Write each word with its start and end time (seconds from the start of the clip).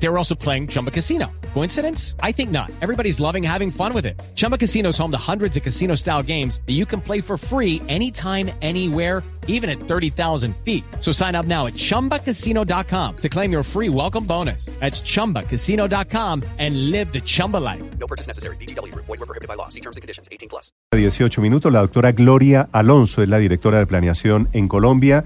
They 0.00 0.08
were 0.08 0.18
also 0.18 0.34
playing 0.34 0.68
Chumba 0.68 0.90
Casino. 0.90 1.30
Coincidence? 1.54 2.14
I 2.22 2.32
think 2.32 2.50
not. 2.50 2.70
Everybody's 2.80 3.18
loving 3.20 3.42
having 3.42 3.70
fun 3.70 3.92
with 3.92 4.06
it. 4.06 4.20
Chumba 4.36 4.56
Casino 4.56 4.90
is 4.90 4.98
home 4.98 5.10
to 5.10 5.18
hundreds 5.18 5.56
of 5.56 5.62
casino 5.62 5.96
style 5.96 6.22
games 6.22 6.60
that 6.66 6.74
you 6.74 6.86
can 6.86 7.00
play 7.00 7.20
for 7.20 7.36
free 7.36 7.82
anytime, 7.88 8.50
anywhere, 8.62 9.24
even 9.48 9.68
at 9.68 9.80
30,000 9.80 10.54
feet. 10.64 10.84
So 11.00 11.10
sign 11.10 11.34
up 11.34 11.46
now 11.46 11.66
at 11.66 11.72
chumbacasino.com 11.72 13.16
to 13.16 13.28
claim 13.28 13.50
your 13.50 13.62
free 13.64 13.88
welcome 13.88 14.24
bonus. 14.24 14.66
That's 14.78 15.00
chumbacasino.com 15.02 16.44
and 16.58 16.90
live 16.90 17.12
the 17.12 17.20
Chumba 17.20 17.56
life. 17.56 17.82
No 17.98 18.06
purchase 18.06 18.28
necessary. 18.28 18.56
BGW. 18.56 18.94
Void 18.94 19.08
were 19.08 19.26
prohibited 19.26 19.48
by 19.48 19.54
law. 19.54 19.68
See 19.68 19.80
terms 19.80 19.96
and 19.96 20.02
conditions. 20.02 20.28
18 20.30 20.48
plus. 20.48 20.70
18 20.92 21.42
minutos. 21.42 21.72
La 21.72 21.80
doctora 21.80 22.12
Gloria 22.12 22.68
Alonso 22.72 23.22
es 23.22 23.28
la 23.28 23.38
directora 23.38 23.78
de 23.78 23.86
planeación 23.86 24.48
en 24.52 24.68
Colombia. 24.68 25.24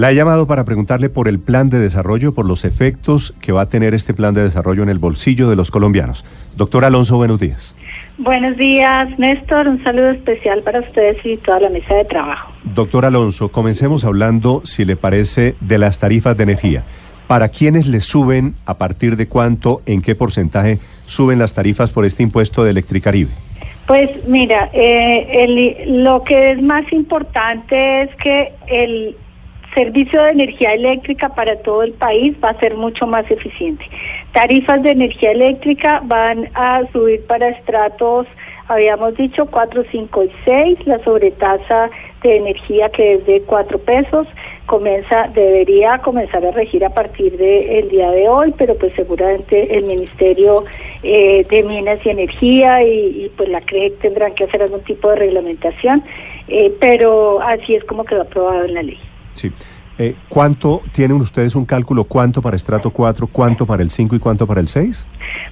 La 0.00 0.10
he 0.10 0.14
llamado 0.14 0.46
para 0.46 0.64
preguntarle 0.64 1.10
por 1.10 1.28
el 1.28 1.38
plan 1.38 1.68
de 1.68 1.78
desarrollo, 1.78 2.32
por 2.32 2.46
los 2.46 2.64
efectos 2.64 3.34
que 3.42 3.52
va 3.52 3.60
a 3.60 3.68
tener 3.68 3.92
este 3.92 4.14
plan 4.14 4.32
de 4.32 4.42
desarrollo 4.42 4.82
en 4.82 4.88
el 4.88 4.98
bolsillo 4.98 5.50
de 5.50 5.56
los 5.56 5.70
colombianos. 5.70 6.24
Doctora 6.56 6.86
Alonso, 6.86 7.18
buenos 7.18 7.38
días. 7.38 7.76
Buenos 8.16 8.56
días, 8.56 9.10
Néstor. 9.18 9.68
Un 9.68 9.84
saludo 9.84 10.08
especial 10.12 10.62
para 10.62 10.80
ustedes 10.80 11.18
y 11.22 11.36
toda 11.36 11.60
la 11.60 11.68
mesa 11.68 11.92
de 11.96 12.06
trabajo. 12.06 12.50
Doctor 12.64 13.04
Alonso, 13.04 13.50
comencemos 13.52 14.06
hablando, 14.06 14.62
si 14.64 14.86
le 14.86 14.96
parece, 14.96 15.54
de 15.60 15.76
las 15.76 15.98
tarifas 15.98 16.34
de 16.34 16.44
energía. 16.44 16.82
¿Para 17.26 17.50
quiénes 17.50 17.86
le 17.86 18.00
suben, 18.00 18.54
a 18.64 18.78
partir 18.78 19.16
de 19.16 19.28
cuánto, 19.28 19.82
en 19.84 20.00
qué 20.00 20.14
porcentaje 20.14 20.78
suben 21.04 21.38
las 21.38 21.52
tarifas 21.52 21.90
por 21.90 22.06
este 22.06 22.22
impuesto 22.22 22.64
de 22.64 22.70
Electricaribe? 22.70 23.32
Pues 23.86 24.08
mira, 24.26 24.70
eh, 24.72 25.26
el- 25.44 26.02
lo 26.02 26.24
que 26.24 26.52
es 26.52 26.62
más 26.62 26.90
importante 26.90 28.04
es 28.04 28.14
que 28.16 28.52
el 28.66 29.14
servicio 29.74 30.22
de 30.22 30.30
energía 30.30 30.74
eléctrica 30.74 31.28
para 31.30 31.56
todo 31.62 31.82
el 31.82 31.92
país 31.92 32.34
va 32.42 32.50
a 32.50 32.60
ser 32.60 32.74
mucho 32.74 33.06
más 33.06 33.30
eficiente. 33.30 33.84
Tarifas 34.32 34.82
de 34.82 34.90
energía 34.90 35.32
eléctrica 35.32 36.00
van 36.04 36.48
a 36.54 36.82
subir 36.92 37.24
para 37.26 37.48
estratos, 37.48 38.26
habíamos 38.68 39.16
dicho, 39.16 39.46
4, 39.46 39.84
5 39.90 40.24
y 40.24 40.30
6, 40.44 40.78
la 40.86 41.02
sobretasa 41.02 41.90
de 42.22 42.36
energía 42.36 42.88
que 42.90 43.14
es 43.14 43.26
de 43.26 43.42
4 43.42 43.78
pesos 43.78 44.26
comienza 44.66 45.28
debería 45.34 45.98
comenzar 45.98 46.46
a 46.46 46.52
regir 46.52 46.84
a 46.84 46.90
partir 46.90 47.36
del 47.36 47.88
día 47.88 48.10
de 48.12 48.28
hoy, 48.28 48.54
pero 48.56 48.76
pues 48.76 48.92
seguramente 48.94 49.76
el 49.76 49.84
Ministerio 49.84 50.64
eh, 51.02 51.44
de 51.50 51.62
Minas 51.64 51.98
y 52.06 52.10
Energía 52.10 52.84
y, 52.84 53.24
y, 53.24 53.32
pues 53.36 53.48
la 53.48 53.60
CREC 53.62 53.98
tendrán 53.98 54.34
que 54.34 54.44
hacer 54.44 54.62
algún 54.62 54.82
tipo 54.82 55.10
de 55.10 55.16
reglamentación, 55.16 56.04
eh, 56.46 56.72
pero 56.78 57.40
así 57.42 57.74
es 57.74 57.84
como 57.84 58.04
quedó 58.04 58.22
aprobado 58.22 58.64
en 58.64 58.74
la 58.74 58.82
ley. 58.82 58.98
Sí. 59.34 59.52
Eh, 60.00 60.16
¿Cuánto 60.30 60.80
tienen 60.92 61.18
ustedes 61.18 61.54
un 61.54 61.66
cálculo? 61.66 62.04
¿Cuánto 62.04 62.40
para 62.40 62.56
estrato 62.56 62.90
4, 62.90 63.26
cuánto 63.26 63.66
para 63.66 63.82
el 63.82 63.90
5 63.90 64.16
y 64.16 64.18
cuánto 64.18 64.46
para 64.46 64.62
el 64.62 64.68
6? 64.68 65.06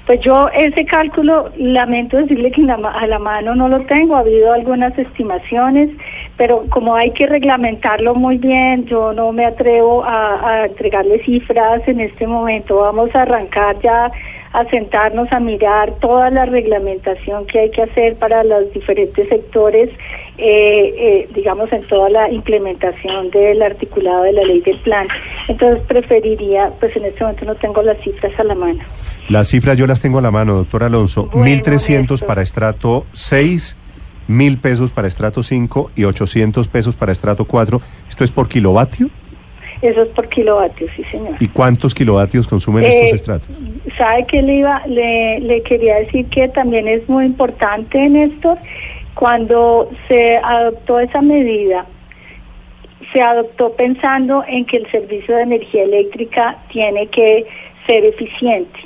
Pues 0.07 0.21
yo 0.21 0.49
ese 0.55 0.87
cálculo, 0.87 1.51
lamento 1.59 2.17
decirle 2.17 2.51
que 2.51 2.63
a 2.63 3.07
la 3.07 3.19
mano 3.19 3.55
no 3.55 3.69
lo 3.69 3.81
tengo, 3.83 4.17
ha 4.17 4.21
habido 4.21 4.55
algunas 4.55 4.99
estimaciones, 4.99 5.91
pero 6.39 6.65
como 6.71 6.95
hay 6.95 7.11
que 7.11 7.27
reglamentarlo 7.27 8.15
muy 8.15 8.39
bien, 8.39 8.87
yo 8.87 9.13
no 9.13 9.33
me 9.33 9.45
atrevo 9.45 10.03
a, 10.03 10.49
a 10.49 10.65
entregarle 10.65 11.23
cifras 11.25 11.87
en 11.87 12.01
este 12.01 12.27
momento. 12.27 12.79
Vamos 12.79 13.15
a 13.15 13.23
arrancar 13.23 13.79
ya 13.83 14.11
a 14.59 14.69
sentarnos 14.71 15.31
a 15.31 15.39
mirar 15.39 15.95
toda 16.01 16.31
la 16.31 16.45
reglamentación 16.45 17.47
que 17.47 17.61
hay 17.61 17.71
que 17.71 17.83
hacer 17.83 18.17
para 18.17 18.43
los 18.43 18.73
diferentes 18.73 19.29
sectores, 19.29 19.89
eh, 20.37 20.95
eh, 20.99 21.29
digamos, 21.35 21.73
en 21.73 21.83
toda 21.85 22.11
la 22.11 22.31
implementación 22.31 23.31
del 23.31 23.63
articulado 23.63 24.25
de 24.25 24.33
la 24.33 24.43
ley 24.43 24.61
del 24.61 24.79
plan. 24.81 25.07
Entonces 25.47 25.85
preferiría, 25.87 26.73
pues 26.81 26.97
en 26.97 27.05
este 27.05 27.23
momento 27.23 27.45
no 27.45 27.55
tengo 27.55 27.83
las 27.83 27.99
cifras 28.03 28.33
a 28.39 28.45
la 28.45 28.57
mano. 28.57 28.81
Las 29.29 29.49
cifras 29.49 29.79
yo 29.79 29.87
las 29.87 30.01
tengo 30.01 30.19
a 30.19 30.23
la 30.23 30.31
mano, 30.31 30.57
doctor 30.57 30.83
Alonso. 30.83 31.29
Bueno, 31.33 31.47
1.300 31.47 32.11
Néstor. 32.11 32.27
para 32.27 32.43
estrato 32.43 33.07
6, 33.13 33.77
1.000 34.29 34.61
pesos 34.61 34.91
para 34.91 35.07
estrato 35.07 35.43
5 35.43 35.93
y 35.95 36.05
800 36.05 36.67
pesos 36.67 36.97
para 36.97 37.13
estrato 37.13 37.45
4. 37.45 37.81
¿Esto 38.09 38.25
es 38.25 38.33
por 38.33 38.49
kilovatio? 38.49 39.09
Eso 39.83 40.03
es 40.03 40.09
por 40.09 40.29
kilovatios, 40.29 40.91
sí 40.97 41.05
señor. 41.05 41.37
¿Y 41.39 41.49
cuántos 41.49 41.95
kilovatios 41.95 42.49
consumen 42.49 42.85
Eh, 42.85 43.01
estos 43.05 43.21
estratos? 43.21 43.49
Sabe 43.97 44.27
que 44.27 44.43
le 44.43 44.57
iba, 44.57 44.83
le, 44.87 45.41
le 45.41 45.63
quería 45.63 45.97
decir 45.97 46.27
que 46.27 46.49
también 46.49 46.89
es 46.89 47.09
muy 47.09 47.27
importante, 47.27 48.09
Néstor, 48.09 48.59
cuando 49.15 49.91
se 50.09 50.37
adoptó 50.39 51.01
esa 51.01 51.21
medida, 51.23 51.87
se 53.13 53.21
adoptó 53.23 53.73
pensando 53.73 54.45
en 54.47 54.65
que 54.67 54.79
el 54.79 54.91
servicio 54.91 55.37
de 55.37 55.43
energía 55.43 55.85
eléctrica 55.85 56.59
tiene 56.71 57.07
que 57.07 57.47
ser 57.87 58.05
eficiente. 58.05 58.79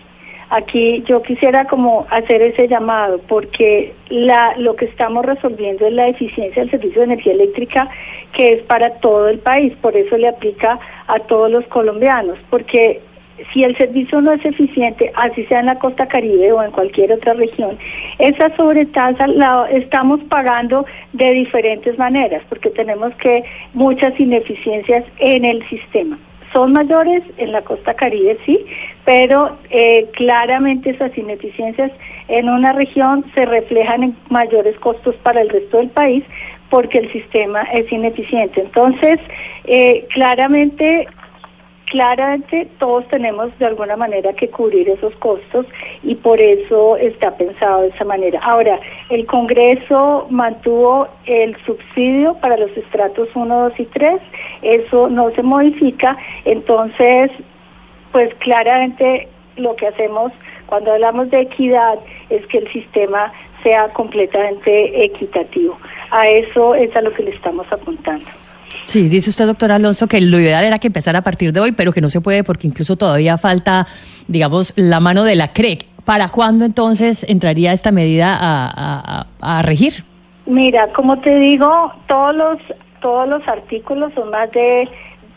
Aquí 0.54 1.02
yo 1.06 1.22
quisiera 1.22 1.64
como 1.64 2.06
hacer 2.10 2.42
ese 2.42 2.68
llamado 2.68 3.18
porque 3.26 3.94
la, 4.10 4.54
lo 4.58 4.76
que 4.76 4.84
estamos 4.84 5.24
resolviendo 5.24 5.86
es 5.86 5.94
la 5.94 6.08
eficiencia 6.08 6.60
del 6.60 6.70
servicio 6.70 6.98
de 7.00 7.04
energía 7.06 7.32
eléctrica 7.32 7.88
que 8.34 8.52
es 8.52 8.62
para 8.64 8.90
todo 9.00 9.30
el 9.30 9.38
país, 9.38 9.72
por 9.80 9.96
eso 9.96 10.14
le 10.18 10.28
aplica 10.28 10.78
a 11.06 11.18
todos 11.20 11.50
los 11.50 11.66
colombianos, 11.68 12.36
porque 12.50 13.00
si 13.54 13.64
el 13.64 13.74
servicio 13.78 14.20
no 14.20 14.32
es 14.32 14.44
eficiente, 14.44 15.10
así 15.14 15.42
sea 15.46 15.60
en 15.60 15.66
la 15.66 15.78
costa 15.78 16.06
caribe 16.06 16.52
o 16.52 16.62
en 16.62 16.70
cualquier 16.70 17.12
otra 17.12 17.32
región, 17.32 17.78
esa 18.18 18.54
sobretasa 18.54 19.28
la 19.28 19.66
estamos 19.70 20.20
pagando 20.24 20.84
de 21.14 21.32
diferentes 21.32 21.96
maneras, 21.96 22.42
porque 22.50 22.68
tenemos 22.68 23.14
que 23.14 23.42
muchas 23.72 24.20
ineficiencias 24.20 25.04
en 25.18 25.46
el 25.46 25.66
sistema. 25.70 26.18
Son 26.52 26.72
mayores 26.72 27.22
en 27.38 27.52
la 27.52 27.62
costa 27.62 27.94
caribe, 27.94 28.38
sí, 28.44 28.64
pero 29.04 29.56
eh, 29.70 30.08
claramente 30.12 30.90
esas 30.90 31.16
ineficiencias 31.16 31.90
en 32.28 32.48
una 32.48 32.72
región 32.72 33.24
se 33.34 33.46
reflejan 33.46 34.02
en 34.04 34.16
mayores 34.28 34.78
costos 34.78 35.14
para 35.22 35.40
el 35.40 35.48
resto 35.48 35.78
del 35.78 35.90
país 35.90 36.24
porque 36.70 36.98
el 36.98 37.12
sistema 37.12 37.62
es 37.72 37.90
ineficiente. 37.92 38.60
Entonces, 38.60 39.18
eh, 39.64 40.06
claramente 40.14 41.06
claramente 41.92 42.66
todos 42.78 43.06
tenemos 43.08 43.56
de 43.58 43.66
alguna 43.66 43.96
manera 43.96 44.32
que 44.32 44.48
cubrir 44.48 44.88
esos 44.88 45.14
costos 45.16 45.66
y 46.02 46.14
por 46.14 46.40
eso 46.40 46.96
está 46.96 47.36
pensado 47.36 47.82
de 47.82 47.88
esa 47.88 48.06
manera. 48.06 48.40
Ahora, 48.42 48.80
el 49.10 49.26
Congreso 49.26 50.26
mantuvo 50.30 51.06
el 51.26 51.54
subsidio 51.66 52.32
para 52.40 52.56
los 52.56 52.74
estratos 52.78 53.28
1, 53.34 53.68
2 53.68 53.80
y 53.80 53.84
3, 53.84 54.22
eso 54.62 55.10
no 55.10 55.32
se 55.32 55.42
modifica, 55.42 56.16
entonces, 56.46 57.30
pues 58.10 58.34
claramente 58.36 59.28
lo 59.56 59.76
que 59.76 59.88
hacemos 59.88 60.32
cuando 60.64 60.94
hablamos 60.94 61.28
de 61.28 61.40
equidad 61.40 61.98
es 62.30 62.46
que 62.46 62.56
el 62.56 62.72
sistema 62.72 63.30
sea 63.62 63.88
completamente 63.88 65.04
equitativo. 65.04 65.76
A 66.10 66.26
eso 66.26 66.74
es 66.74 66.96
a 66.96 67.02
lo 67.02 67.12
que 67.12 67.24
le 67.24 67.32
estamos 67.32 67.70
apuntando. 67.70 68.24
Sí, 68.92 69.08
dice 69.08 69.30
usted, 69.30 69.46
doctor 69.46 69.72
Alonso, 69.72 70.06
que 70.06 70.20
lo 70.20 70.38
ideal 70.38 70.64
era 70.64 70.78
que 70.78 70.88
empezara 70.88 71.20
a 71.20 71.22
partir 71.22 71.50
de 71.54 71.60
hoy, 71.60 71.72
pero 71.72 71.94
que 71.94 72.02
no 72.02 72.10
se 72.10 72.20
puede 72.20 72.44
porque 72.44 72.66
incluso 72.66 72.94
todavía 72.96 73.38
falta, 73.38 73.86
digamos, 74.28 74.74
la 74.76 75.00
mano 75.00 75.24
de 75.24 75.34
la 75.34 75.48
CREC. 75.48 75.86
¿Para 76.04 76.28
cuándo 76.28 76.66
entonces 76.66 77.24
entraría 77.26 77.72
esta 77.72 77.90
medida 77.90 78.36
a, 78.38 79.24
a- 79.40 79.58
a 79.58 79.62
regir? 79.62 80.04
Mira, 80.44 80.88
como 80.92 81.18
te 81.20 81.34
digo, 81.36 81.90
todos 82.06 82.34
los 82.36 82.58
todos 83.00 83.26
los 83.26 83.40
artículos 83.48 84.12
son 84.14 84.30
más 84.30 84.50
de 84.52 84.86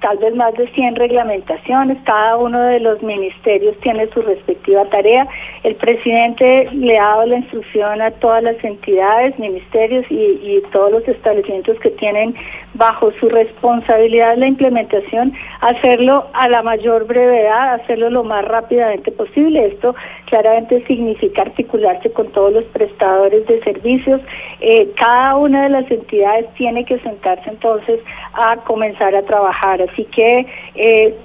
tal 0.02 0.18
vez 0.18 0.36
más 0.36 0.54
de 0.54 0.68
100 0.68 0.96
reglamentaciones, 0.96 1.98
cada 2.04 2.38
uno 2.38 2.60
de 2.62 2.80
los 2.80 3.02
ministerios 3.02 3.76
tiene 3.82 4.08
su 4.08 4.22
respectiva 4.22 4.86
tarea. 4.86 5.28
El 5.64 5.76
presidente 5.76 6.70
le 6.72 6.98
ha 6.98 7.04
dado 7.04 7.26
la 7.28 7.38
instrucción 7.38 8.02
a 8.02 8.12
todas 8.12 8.44
las 8.44 8.64
entidades, 8.64 9.38
ministerios 9.40 10.06
y, 10.10 10.16
y 10.16 10.64
todos 10.72 10.92
los 10.92 11.08
establecimientos 11.08 11.80
que 11.80 11.90
tienen 11.92 12.36
bajo 12.76 13.12
su 13.20 13.30
responsabilidad 13.30 14.38
la 14.38 14.48
implementación, 14.48 15.34
hacerlo 15.62 16.28
a 16.34 16.48
la 16.50 16.62
mayor 16.62 17.06
brevedad, 17.06 17.76
hacerlo 17.76 18.10
lo 18.10 18.24
más 18.24 18.46
rápidamente 18.46 19.12
posible. 19.12 19.66
Esto 19.68 19.96
claramente 20.26 20.84
significa 20.86 21.44
articularse 21.44 22.12
con 22.12 22.32
todos 22.32 22.54
los 22.54 22.64
prestadores 22.66 23.46
de 23.48 23.62
servicios. 23.64 24.22
Eh, 24.60 24.90
cada 24.96 25.36
una 25.38 25.64
de 25.64 25.70
las 25.70 25.90
entidades 25.90 26.54
tiene 26.56 26.86
que 26.86 27.00
sentarse 27.00 27.50
entonces 27.50 28.00
a 28.34 28.58
comenzar 28.58 29.16
a 29.16 29.24
trabajar. 29.24 29.82
Así 29.92 30.04
que 30.06 30.46
eh, 30.76 31.16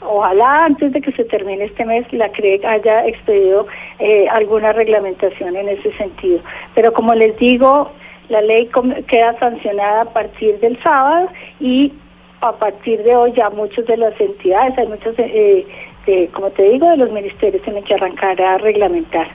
ojalá 0.00 0.64
antes 0.66 0.92
de 0.92 1.00
que 1.00 1.12
se 1.12 1.24
termine 1.24 1.64
este 1.64 1.84
mes 1.84 2.06
la 2.12 2.30
CREC 2.30 2.64
haya 2.64 3.06
expedido 3.06 3.66
eh, 3.98 4.26
alguna 4.30 4.72
reglamentación 4.72 5.56
en 5.56 5.68
ese 5.68 5.92
sentido. 5.96 6.40
Pero 6.74 6.92
como 6.92 7.14
les 7.14 7.36
digo, 7.38 7.90
la 8.28 8.40
ley 8.42 8.68
queda 9.06 9.38
sancionada 9.40 10.02
a 10.02 10.12
partir 10.12 10.58
del 10.60 10.80
sábado 10.82 11.28
y 11.60 11.92
a 12.40 12.52
partir 12.52 13.02
de 13.02 13.16
hoy 13.16 13.32
ya 13.36 13.50
muchas 13.50 13.84
de 13.86 13.96
las 13.96 14.18
entidades, 14.20 14.78
hay 14.78 14.86
muchas, 14.86 15.14
eh, 15.18 15.66
de- 16.06 16.28
como 16.28 16.50
te 16.50 16.62
digo, 16.70 16.88
de 16.88 16.96
los 16.96 17.10
ministerios 17.10 17.62
tienen 17.64 17.82
que 17.82 17.94
arrancar 17.94 18.40
a 18.40 18.58
reglamentar. 18.58 19.26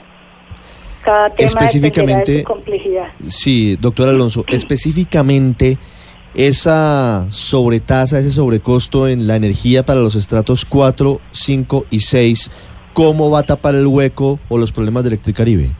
Cada 1.02 1.28
tema 1.28 1.48
dependerá 1.60 1.60
de 1.60 1.66
Específicamente- 1.66 2.38
su 2.40 2.44
complejidad. 2.44 3.08
Sí, 3.26 3.76
doctor 3.78 4.08
Alonso, 4.08 4.44
específicamente 4.48 5.76
esa 6.34 7.26
sobretasa, 7.30 8.18
ese 8.18 8.30
sobrecosto 8.30 9.08
en 9.08 9.26
la 9.26 9.36
energía 9.36 9.84
para 9.84 10.00
los 10.00 10.16
estratos 10.16 10.64
4, 10.64 11.20
5 11.30 11.86
y 11.90 12.00
6, 12.00 12.50
¿cómo 12.92 13.30
va 13.30 13.40
a 13.40 13.42
tapar 13.44 13.74
el 13.74 13.86
hueco 13.86 14.38
o 14.48 14.58
los 14.58 14.72
problemas 14.72 15.04
de 15.04 15.10
Electricaribe? 15.10 15.70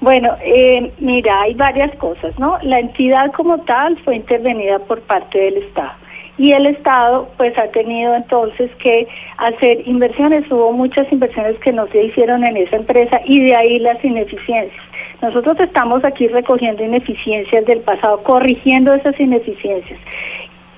Bueno, 0.00 0.34
eh, 0.42 0.92
mira, 0.98 1.42
hay 1.42 1.54
varias 1.54 1.94
cosas, 1.96 2.38
¿no? 2.38 2.58
La 2.62 2.80
entidad 2.80 3.32
como 3.32 3.58
tal 3.64 3.98
fue 4.02 4.16
intervenida 4.16 4.78
por 4.78 5.02
parte 5.02 5.38
del 5.38 5.58
Estado 5.58 5.92
y 6.40 6.52
el 6.52 6.64
Estado 6.64 7.28
pues 7.36 7.56
ha 7.58 7.68
tenido 7.68 8.14
entonces 8.14 8.70
que 8.82 9.06
hacer 9.36 9.86
inversiones, 9.86 10.50
hubo 10.50 10.72
muchas 10.72 11.10
inversiones 11.12 11.58
que 11.58 11.70
no 11.70 11.86
se 11.88 12.02
hicieron 12.04 12.44
en 12.44 12.56
esa 12.56 12.76
empresa 12.76 13.20
y 13.26 13.40
de 13.40 13.54
ahí 13.54 13.78
las 13.78 14.02
ineficiencias. 14.02 14.89
Nosotros 15.22 15.60
estamos 15.60 16.04
aquí 16.04 16.28
recogiendo 16.28 16.82
ineficiencias 16.82 17.66
del 17.66 17.80
pasado, 17.80 18.22
corrigiendo 18.22 18.94
esas 18.94 19.18
ineficiencias. 19.20 19.98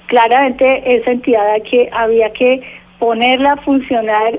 Claramente 0.07 0.83
esa 0.97 1.13
entidad 1.13 1.63
que, 1.63 1.89
había 1.93 2.33
que 2.33 2.61
ponerla 2.99 3.53
a 3.53 3.57
funcionar 3.59 4.39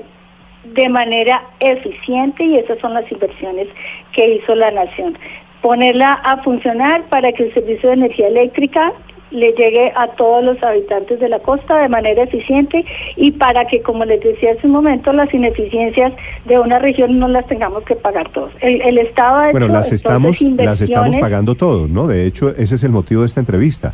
de 0.64 0.88
manera 0.88 1.42
eficiente 1.60 2.44
y 2.44 2.56
esas 2.56 2.78
son 2.78 2.94
las 2.94 3.10
inversiones 3.10 3.68
que 4.12 4.36
hizo 4.36 4.54
la 4.54 4.70
nación. 4.70 5.18
Ponerla 5.62 6.12
a 6.12 6.42
funcionar 6.42 7.04
para 7.04 7.32
que 7.32 7.44
el 7.44 7.54
servicio 7.54 7.88
de 7.88 7.94
energía 7.94 8.28
eléctrica 8.28 8.92
le 9.34 9.52
llegue 9.52 9.92
a 9.96 10.06
todos 10.16 10.44
los 10.44 10.62
habitantes 10.62 11.18
de 11.20 11.28
la 11.28 11.40
costa 11.40 11.78
de 11.82 11.88
manera 11.88 12.22
eficiente 12.22 12.84
y 13.16 13.32
para 13.32 13.66
que, 13.66 13.82
como 13.82 14.04
les 14.04 14.20
decía 14.22 14.52
hace 14.52 14.66
un 14.66 14.72
momento, 14.72 15.12
las 15.12 15.32
ineficiencias 15.34 16.12
de 16.44 16.58
una 16.58 16.78
región 16.78 17.18
no 17.18 17.28
las 17.28 17.46
tengamos 17.46 17.82
que 17.84 17.96
pagar 17.96 18.30
todos. 18.30 18.52
El, 18.60 18.80
el 18.82 18.98
Estado 18.98 19.36
ha 19.36 19.50
Bueno, 19.50 19.66
hecho 19.66 19.74
las 19.74 19.92
estamos, 19.92 20.40
las 20.40 20.80
estamos 20.80 21.16
pagando 21.16 21.54
todos, 21.54 21.90
¿no? 21.90 22.06
De 22.06 22.26
hecho, 22.26 22.50
ese 22.50 22.76
es 22.76 22.84
el 22.84 22.90
motivo 22.90 23.22
de 23.22 23.26
esta 23.26 23.40
entrevista. 23.40 23.92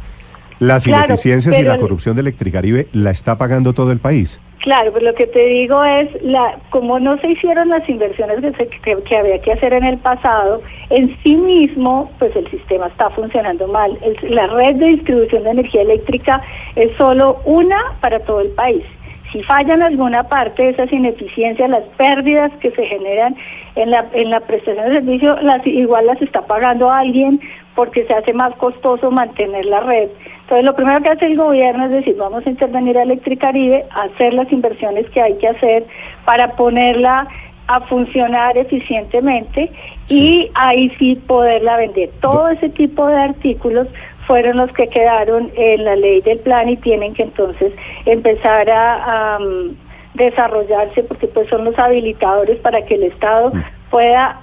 Las 0.59 0.85
Claro, 0.85 1.07
ineficiencias 1.07 1.59
y 1.59 1.63
la 1.63 1.79
corrupción 1.79 2.15
de 2.17 2.21
Electricaribe 2.21 2.89
la 2.93 3.11
está 3.11 3.39
pagando 3.39 3.73
todo 3.73 3.93
el 3.93 3.99
país. 3.99 4.41
Claro, 4.61 4.93
pues 4.93 5.03
lo 5.03 5.15
que 5.15 5.27
te 5.27 5.47
digo 5.47 5.83
es, 5.83 6.09
la, 6.23 6.59
como 6.69 7.01
no 7.01 7.17
se 7.19 7.31
hicieron 7.31 7.71
las 7.71 7.89
inversiones 7.89 8.41
que, 8.41 8.53
se- 8.53 8.69
que, 8.69 9.03
que 9.05 9.17
había 9.17 9.41
que 9.41 9.53
hacer 9.53 9.73
en 9.73 9.85
el 9.85 9.97
pasado, 9.99 10.61
en 10.91 11.17
sí 11.23 11.35
mismo, 11.35 12.11
pues 12.19 12.37
el 12.37 12.47
sistema 12.51 12.89
está 12.89 13.09
funcionando 13.11 13.67
mal. 13.69 13.99
La 14.23 14.47
red 14.49 14.77
de 14.77 14.87
distribución 14.89 15.45
de 15.45 15.51
energía 15.53 15.81
eléctrica 15.81 16.43
es 16.77 16.95
solo 16.99 17.41
una 17.47 17.79
para 18.03 18.21
todo 18.21 18.41
el 18.41 18.49
país. 18.51 18.85
Si 19.33 19.43
fallan 19.45 19.83
alguna 19.83 20.25
parte 20.25 20.69
esas 20.69 20.93
ineficiencias, 20.93 21.71
las 21.71 21.85
pérdidas 21.97 22.53
que 22.61 22.71
se 22.73 22.85
generan 22.85 23.37
en 23.77 23.91
la, 23.93 24.05
en 24.13 24.29
la 24.29 24.41
prestación 24.41 24.89
de 24.89 24.97
servicio, 24.97 25.41
las, 25.41 25.67
igual 25.67 26.05
las 26.07 26.21
está 26.21 26.43
pagando 26.43 26.91
alguien 26.91 27.41
porque 27.77 28.05
se 28.07 28.13
hace 28.13 28.35
más 28.35 28.55
costoso 28.57 29.11
mantener 29.11 29.65
la 29.65 29.81
red. 29.81 30.09
Entonces, 30.51 30.67
lo 30.67 30.75
primero 30.75 31.01
que 31.01 31.11
hace 31.11 31.27
el 31.27 31.37
gobierno 31.37 31.85
es 31.85 31.93
decir, 31.93 32.17
vamos 32.17 32.45
a 32.45 32.51
intervenir 32.51 32.99
a 32.99 33.05
Electricaribe, 33.05 33.87
hacer 33.91 34.35
las 34.35 34.51
inversiones 34.51 35.09
que 35.11 35.23
hay 35.23 35.35
que 35.35 35.47
hacer 35.47 35.87
para 36.25 36.57
ponerla 36.57 37.29
a 37.69 37.81
funcionar 37.83 38.59
eficientemente 38.59 39.71
y 40.09 40.51
ahí 40.55 40.91
sí 40.99 41.15
poderla 41.15 41.77
vender. 41.77 42.11
Todo 42.21 42.49
ese 42.49 42.69
tipo 42.69 43.07
de 43.07 43.15
artículos 43.15 43.87
fueron 44.27 44.57
los 44.57 44.73
que 44.73 44.89
quedaron 44.89 45.53
en 45.55 45.85
la 45.85 45.95
ley 45.95 46.21
del 46.21 46.41
plan 46.41 46.69
y 46.69 46.77
tienen 46.79 47.15
que 47.15 47.23
entonces 47.23 47.73
empezar 48.05 48.69
a, 48.71 49.37
a, 49.37 49.39
mm, 49.39 49.77
desarrollarse 50.15 51.05
porque 51.05 51.29
pues 51.29 51.49
son 51.49 51.65
los 51.65 51.79
habilitadores 51.79 52.59
para 52.59 52.85
que 52.87 52.97
el 52.97 53.05
Estado 53.05 53.53
pueda 53.89 54.41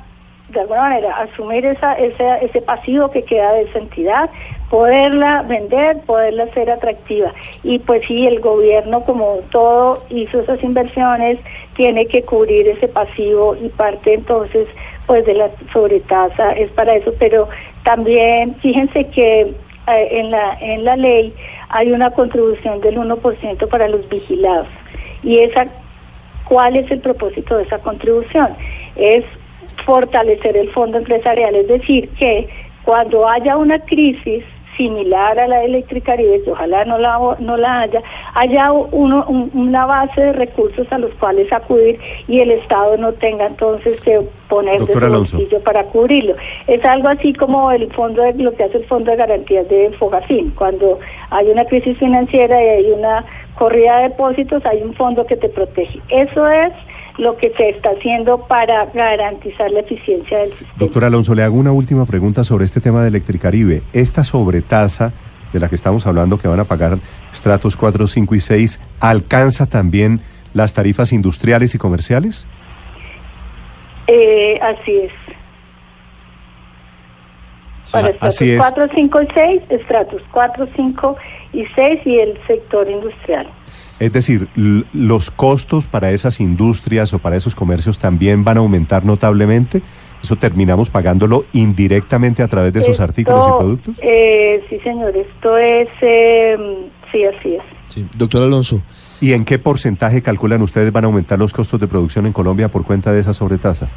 de 0.49 0.61
alguna 0.61 0.81
manera 0.81 1.17
asumir 1.17 1.65
esa, 1.65 1.93
ese, 1.95 2.45
ese 2.45 2.61
pasivo 2.61 3.11
que 3.11 3.23
queda 3.23 3.51
de 3.53 3.63
esa 3.63 3.79
entidad, 3.79 4.29
poderla 4.69 5.43
vender, 5.43 5.99
poderla 6.01 6.43
hacer 6.43 6.69
atractiva. 6.69 7.33
Y 7.63 7.79
pues 7.79 8.01
sí, 8.07 8.27
el 8.27 8.39
gobierno 8.39 9.01
como 9.05 9.39
todo 9.51 10.03
hizo 10.09 10.41
esas 10.41 10.61
inversiones, 10.63 11.39
tiene 11.75 12.05
que 12.05 12.23
cubrir 12.23 12.67
ese 12.67 12.87
pasivo 12.87 13.55
y 13.55 13.69
parte 13.69 14.13
entonces 14.13 14.67
pues 15.05 15.25
de 15.25 15.35
la 15.35 15.49
sobretasa 15.71 16.51
es 16.51 16.69
para 16.71 16.95
eso, 16.95 17.13
pero 17.17 17.47
también 17.83 18.55
fíjense 18.55 19.07
que 19.07 19.41
eh, 19.41 20.07
en 20.11 20.31
la 20.31 20.57
en 20.59 20.83
la 20.83 20.97
ley 20.97 21.33
hay 21.69 21.93
una 21.93 22.11
contribución 22.11 22.81
del 22.81 22.97
1% 22.97 23.69
para 23.69 23.87
los 23.87 24.07
vigilados 24.09 24.67
y 25.23 25.39
esa 25.39 25.67
¿Cuál 26.47 26.77
es 26.77 26.89
el 26.91 26.99
propósito 26.99 27.57
de 27.57 27.63
esa 27.63 27.79
contribución? 27.79 28.55
Es 28.95 29.25
fortalecer 29.85 30.55
el 30.55 30.71
fondo 30.71 30.97
empresarial, 30.97 31.55
es 31.55 31.67
decir, 31.67 32.09
que 32.17 32.47
cuando 32.83 33.27
haya 33.27 33.57
una 33.57 33.79
crisis 33.79 34.45
similar 34.77 35.39
a 35.39 35.47
la 35.47 35.59
de 35.59 35.65
Electricaribe, 35.65 36.43
que 36.43 36.51
ojalá 36.51 36.85
no 36.85 36.97
la, 36.97 37.19
no 37.39 37.57
la 37.57 37.81
haya, 37.81 38.01
haya 38.35 38.71
uno, 38.71 39.25
un- 39.27 39.51
una 39.53 39.85
base 39.85 40.21
de 40.21 40.33
recursos 40.33 40.87
a 40.91 40.97
los 40.99 41.11
cuales 41.15 41.51
acudir 41.51 41.99
y 42.27 42.39
el 42.39 42.51
Estado 42.51 42.95
no 42.97 43.13
tenga 43.13 43.47
entonces 43.47 43.99
que 44.01 44.21
poner 44.47 44.79
de 44.85 44.93
su 44.93 44.99
bolsillo 45.39 45.63
para 45.63 45.83
cubrirlo. 45.85 46.35
Es 46.67 46.83
algo 46.85 47.09
así 47.09 47.33
como 47.33 47.71
el 47.71 47.91
fondo 47.93 48.23
de, 48.23 48.33
lo 48.35 48.53
que 48.53 48.63
hace 48.63 48.77
el 48.77 48.85
Fondo 48.85 49.11
de 49.11 49.17
Garantías 49.17 49.67
de 49.67 49.91
Fogafín. 49.99 50.51
Cuando 50.51 50.99
hay 51.31 51.49
una 51.49 51.65
crisis 51.65 51.97
financiera 51.97 52.63
y 52.63 52.67
hay 52.67 52.91
una 52.91 53.25
corrida 53.55 53.97
de 53.97 54.03
depósitos, 54.09 54.65
hay 54.65 54.81
un 54.83 54.93
fondo 54.93 55.25
que 55.25 55.35
te 55.35 55.49
protege. 55.49 55.99
Eso 56.09 56.47
es 56.47 56.71
lo 57.17 57.35
que 57.37 57.51
se 57.57 57.69
está 57.69 57.89
haciendo 57.91 58.45
para 58.47 58.85
garantizar 58.87 59.71
la 59.71 59.79
eficiencia 59.79 60.39
del 60.39 60.49
sistema. 60.51 60.73
Doctor 60.77 61.05
Alonso, 61.05 61.33
le 61.33 61.43
hago 61.43 61.57
una 61.57 61.71
última 61.71 62.05
pregunta 62.05 62.43
sobre 62.43 62.65
este 62.65 62.79
tema 62.79 63.01
de 63.01 63.07
Electricaribe. 63.07 63.81
Esta 63.93 64.23
sobretasa 64.23 65.13
de 65.51 65.59
la 65.59 65.69
que 65.69 65.75
estamos 65.75 66.05
hablando 66.05 66.37
que 66.37 66.47
van 66.47 66.59
a 66.59 66.65
pagar 66.65 66.97
estratos 67.33 67.75
4, 67.75 68.07
5 68.07 68.35
y 68.35 68.39
6, 68.39 68.81
¿alcanza 68.99 69.65
también 69.65 70.21
las 70.53 70.73
tarifas 70.73 71.11
industriales 71.11 71.73
y 71.73 71.77
comerciales? 71.77 72.47
Eh, 74.07 74.59
así 74.61 74.97
es. 74.97 75.11
Para 77.91 78.09
estratos 78.09 78.35
así 78.35 78.51
es. 78.51 78.59
4, 78.59 78.87
5 78.93 79.21
y 79.21 79.27
6, 79.33 79.61
estratos 79.69 80.21
4, 80.31 80.67
5 80.75 81.17
y 81.53 81.65
6 81.75 82.01
y 82.05 82.19
el 82.19 82.39
sector 82.45 82.89
industrial. 82.89 83.47
Es 83.99 84.13
decir, 84.13 84.47
los 84.55 85.31
costos 85.31 85.87
para 85.87 86.11
esas 86.11 86.39
industrias 86.39 87.13
o 87.13 87.19
para 87.19 87.35
esos 87.35 87.55
comercios 87.55 87.97
también 87.97 88.43
van 88.43 88.57
a 88.57 88.59
aumentar 88.59 89.05
notablemente. 89.05 89.81
Eso 90.21 90.35
terminamos 90.35 90.89
pagándolo 90.89 91.45
indirectamente 91.53 92.43
a 92.43 92.47
través 92.47 92.73
de 92.73 92.79
esos 92.79 92.93
Esto, 92.93 93.03
artículos 93.03 93.47
y 93.47 93.57
productos. 93.57 93.99
Eh, 94.01 94.63
sí, 94.69 94.79
señor, 94.79 95.15
esto 95.15 95.57
es, 95.57 95.87
eh, 96.01 96.57
sí, 97.11 97.23
así 97.23 97.55
es. 97.55 97.61
Sí. 97.89 98.05
Doctor 98.15 98.43
Alonso, 98.43 98.81
¿Y 99.19 99.33
en 99.33 99.45
qué 99.45 99.57
porcentaje 99.57 100.21
calculan 100.21 100.61
ustedes 100.61 100.91
van 100.91 101.05
a 101.05 101.07
aumentar 101.07 101.39
los 101.39 101.51
costos 101.51 101.79
de 101.79 101.87
producción 101.87 102.27
en 102.27 102.33
Colombia 102.33 102.67
por 102.67 102.83
cuenta 102.85 103.11
de 103.11 103.21
esa 103.21 103.33
sobretasa? 103.33 103.87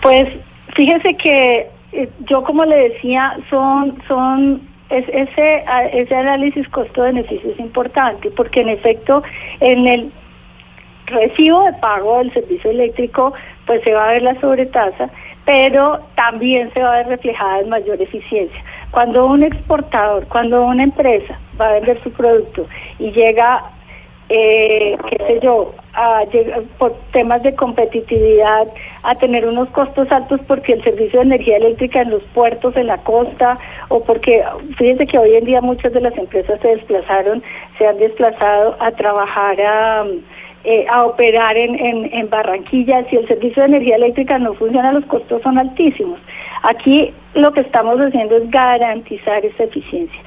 Pues 0.00 0.28
fíjese 0.74 1.16
que 1.16 1.68
eh, 1.92 2.10
yo 2.28 2.42
como 2.42 2.64
le 2.64 2.90
decía, 2.90 3.36
son, 3.48 3.96
son 4.08 4.60
es- 4.92 5.08
ese, 5.08 5.64
ese 5.92 6.14
análisis 6.14 6.68
costo-beneficio 6.68 7.50
es 7.50 7.58
importante 7.60 8.30
porque 8.30 8.60
en 8.60 8.68
efecto 8.68 9.22
en 9.60 9.86
el 9.86 10.12
recibo 11.06 11.64
de 11.64 11.72
pago 11.74 12.18
del 12.18 12.32
servicio 12.32 12.70
eléctrico 12.70 13.32
pues 13.66 13.82
se 13.84 13.92
va 13.92 14.08
a 14.08 14.12
ver 14.12 14.22
la 14.22 14.40
sobretasa, 14.40 15.10
pero 15.44 16.00
también 16.14 16.70
se 16.72 16.82
va 16.82 16.92
a 16.94 16.96
ver 16.98 17.08
reflejada 17.08 17.60
en 17.60 17.68
mayor 17.68 18.00
eficiencia. 18.00 18.62
Cuando 18.90 19.26
un 19.26 19.42
exportador, 19.42 20.26
cuando 20.28 20.64
una 20.64 20.84
empresa 20.84 21.38
va 21.60 21.68
a 21.68 21.72
vender 21.74 22.00
su 22.02 22.10
producto 22.12 22.66
y 22.98 23.10
llega 23.12 23.62
eh, 24.28 24.96
qué 25.10 25.16
sé 25.26 25.40
yo, 25.42 25.74
a 25.94 26.24
por 26.78 26.94
temas 27.12 27.42
de 27.42 27.54
competitividad, 27.54 28.66
a 29.02 29.14
tener 29.14 29.46
unos 29.46 29.68
costos 29.70 30.10
altos 30.10 30.40
porque 30.46 30.72
el 30.74 30.84
servicio 30.84 31.20
de 31.20 31.26
energía 31.26 31.56
eléctrica 31.58 32.02
en 32.02 32.10
los 32.10 32.22
puertos, 32.34 32.76
en 32.76 32.86
la 32.86 32.98
costa, 32.98 33.58
o 33.88 34.02
porque, 34.02 34.42
fíjense 34.78 35.06
que 35.06 35.18
hoy 35.18 35.34
en 35.34 35.44
día 35.44 35.60
muchas 35.60 35.92
de 35.92 36.00
las 36.00 36.16
empresas 36.16 36.58
se 36.60 36.68
desplazaron, 36.68 37.42
se 37.78 37.86
han 37.86 37.98
desplazado 37.98 38.76
a 38.80 38.90
trabajar 38.92 39.60
a... 39.60 40.06
eh, 40.64 40.86
a 40.88 41.04
operar 41.04 41.56
en, 41.56 41.74
en 42.12 42.30
Barranquilla, 42.30 43.04
si 43.10 43.16
el 43.16 43.26
servicio 43.26 43.62
de 43.62 43.68
energía 43.68 43.96
eléctrica 43.96 44.38
no 44.38 44.54
funciona, 44.54 44.92
los 44.92 45.04
costos 45.06 45.42
son 45.42 45.58
altísimos. 45.58 46.20
Aquí 46.62 47.12
lo 47.34 47.52
que 47.52 47.62
estamos 47.62 47.98
haciendo 47.98 48.36
es 48.36 48.48
garantizar 48.48 49.44
esa 49.44 49.64
eficiencia 49.64 50.20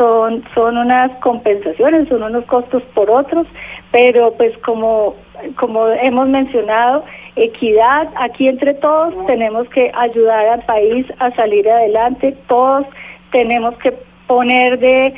son, 0.00 0.42
son 0.54 0.78
unas 0.78 1.10
compensaciones, 1.18 2.08
son 2.08 2.22
unos 2.22 2.46
costos 2.46 2.82
por 2.94 3.10
otros, 3.10 3.46
pero 3.92 4.32
pues 4.32 4.56
como, 4.64 5.14
como 5.56 5.88
hemos 5.88 6.26
mencionado, 6.26 7.04
equidad, 7.36 8.08
aquí 8.16 8.48
entre 8.48 8.72
todos 8.72 9.14
tenemos 9.26 9.68
que 9.68 9.92
ayudar 9.94 10.46
al 10.46 10.62
país 10.64 11.06
a 11.18 11.30
salir 11.32 11.68
adelante, 11.68 12.34
todos 12.48 12.86
tenemos 13.30 13.76
que 13.76 13.92
poner 14.26 14.78
de, 14.78 15.14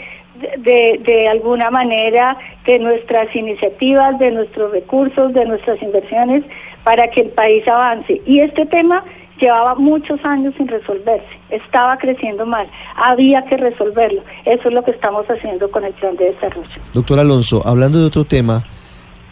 de, 0.58 1.00
de 1.04 1.28
alguna 1.28 1.70
manera 1.70 2.36
de 2.66 2.80
nuestras 2.80 3.34
iniciativas, 3.36 4.18
de 4.18 4.32
nuestros 4.32 4.72
recursos, 4.72 5.32
de 5.32 5.44
nuestras 5.44 5.80
inversiones 5.80 6.42
para 6.82 7.06
que 7.08 7.20
el 7.20 7.28
país 7.28 7.66
avance. 7.68 8.20
Y 8.26 8.40
este 8.40 8.66
tema 8.66 9.04
llevaba 9.40 9.74
muchos 9.74 10.20
años 10.24 10.54
sin 10.56 10.68
resolverse, 10.68 11.26
estaba 11.50 11.96
creciendo 11.96 12.46
mal, 12.46 12.68
había 12.96 13.42
que 13.44 13.56
resolverlo. 13.56 14.22
Eso 14.44 14.68
es 14.68 14.74
lo 14.74 14.82
que 14.84 14.92
estamos 14.92 15.26
haciendo 15.26 15.70
con 15.70 15.84
el 15.84 15.92
plan 15.94 16.16
de 16.16 16.32
desarrollo. 16.32 16.68
Doctor 16.92 17.18
Alonso, 17.18 17.62
hablando 17.66 17.98
de 17.98 18.06
otro 18.06 18.24
tema, 18.24 18.64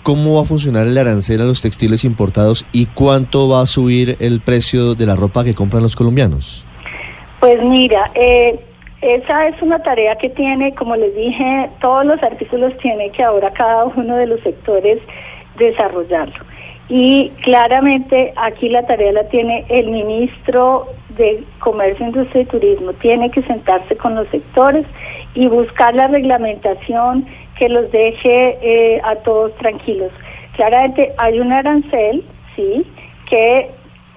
¿cómo 0.02 0.34
va 0.34 0.42
a 0.42 0.44
funcionar 0.44 0.86
el 0.86 0.98
arancel 0.98 1.40
a 1.40 1.44
los 1.44 1.62
textiles 1.62 2.04
importados 2.04 2.66
y 2.72 2.86
cuánto 2.86 3.48
va 3.48 3.62
a 3.62 3.66
subir 3.66 4.16
el 4.20 4.40
precio 4.40 4.94
de 4.94 5.06
la 5.06 5.16
ropa 5.16 5.44
que 5.44 5.54
compran 5.54 5.82
los 5.82 5.96
colombianos? 5.96 6.64
Pues 7.40 7.62
mira, 7.62 8.10
eh, 8.14 8.60
esa 9.00 9.48
es 9.48 9.60
una 9.62 9.82
tarea 9.82 10.16
que 10.16 10.28
tiene, 10.28 10.74
como 10.74 10.94
les 10.94 11.14
dije, 11.14 11.70
todos 11.80 12.04
los 12.04 12.22
artículos 12.22 12.76
tiene 12.82 13.10
que 13.10 13.22
ahora 13.22 13.50
cada 13.52 13.84
uno 13.86 14.16
de 14.16 14.26
los 14.26 14.40
sectores 14.40 14.98
desarrollarlo. 15.56 16.49
Y 16.90 17.30
claramente 17.44 18.32
aquí 18.34 18.68
la 18.68 18.84
tarea 18.84 19.12
la 19.12 19.28
tiene 19.28 19.64
el 19.68 19.92
ministro 19.92 20.88
de 21.16 21.44
Comercio, 21.60 22.04
Industria 22.04 22.42
y 22.42 22.46
Turismo. 22.46 22.92
Tiene 22.94 23.30
que 23.30 23.42
sentarse 23.42 23.96
con 23.96 24.16
los 24.16 24.26
sectores 24.28 24.84
y 25.34 25.46
buscar 25.46 25.94
la 25.94 26.08
reglamentación 26.08 27.24
que 27.56 27.68
los 27.68 27.92
deje 27.92 28.58
eh, 28.60 29.00
a 29.04 29.14
todos 29.16 29.54
tranquilos. 29.58 30.10
Claramente 30.56 31.12
hay 31.18 31.38
un 31.38 31.52
arancel, 31.52 32.24
sí, 32.56 32.84
que 33.28 33.70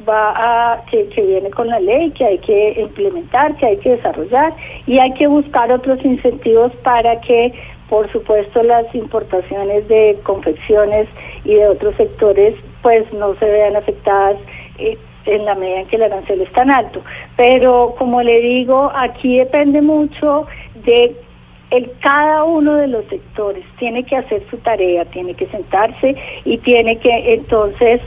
va 0.09 0.33
a 0.35 0.83
que, 0.85 1.07
que 1.09 1.21
viene 1.21 1.51
con 1.51 1.67
la 1.67 1.79
ley, 1.79 2.09
que 2.11 2.25
hay 2.25 2.37
que 2.39 2.81
implementar, 2.81 3.55
que 3.57 3.67
hay 3.67 3.77
que 3.77 3.97
desarrollar 3.97 4.51
y 4.87 4.97
hay 4.97 5.13
que 5.13 5.27
buscar 5.27 5.71
otros 5.71 6.03
incentivos 6.03 6.71
para 6.83 7.21
que 7.21 7.53
por 7.89 8.11
supuesto 8.11 8.63
las 8.63 8.93
importaciones 8.95 9.87
de 9.87 10.17
confecciones 10.23 11.07
y 11.45 11.55
de 11.55 11.67
otros 11.67 11.95
sectores 11.95 12.55
pues 12.81 13.11
no 13.13 13.35
se 13.35 13.45
vean 13.45 13.75
afectadas 13.75 14.37
eh, 14.77 14.97
en 15.25 15.45
la 15.45 15.55
medida 15.55 15.81
en 15.81 15.87
que 15.87 15.95
el 15.95 16.03
arancel 16.03 16.41
es 16.41 16.51
tan 16.51 16.69
alto. 16.69 17.01
Pero 17.37 17.95
como 17.97 18.21
le 18.21 18.39
digo, 18.41 18.91
aquí 18.93 19.37
depende 19.37 19.81
mucho 19.81 20.47
de 20.85 21.15
el 21.71 21.91
cada 22.01 22.43
uno 22.43 22.75
de 22.75 22.87
los 22.87 23.03
sectores 23.05 23.63
tiene 23.79 24.03
que 24.03 24.15
hacer 24.15 24.43
su 24.51 24.57
tarea, 24.57 25.05
tiene 25.05 25.33
que 25.33 25.47
sentarse 25.47 26.15
y 26.45 26.57
tiene 26.59 26.99
que 26.99 27.33
entonces 27.33 27.99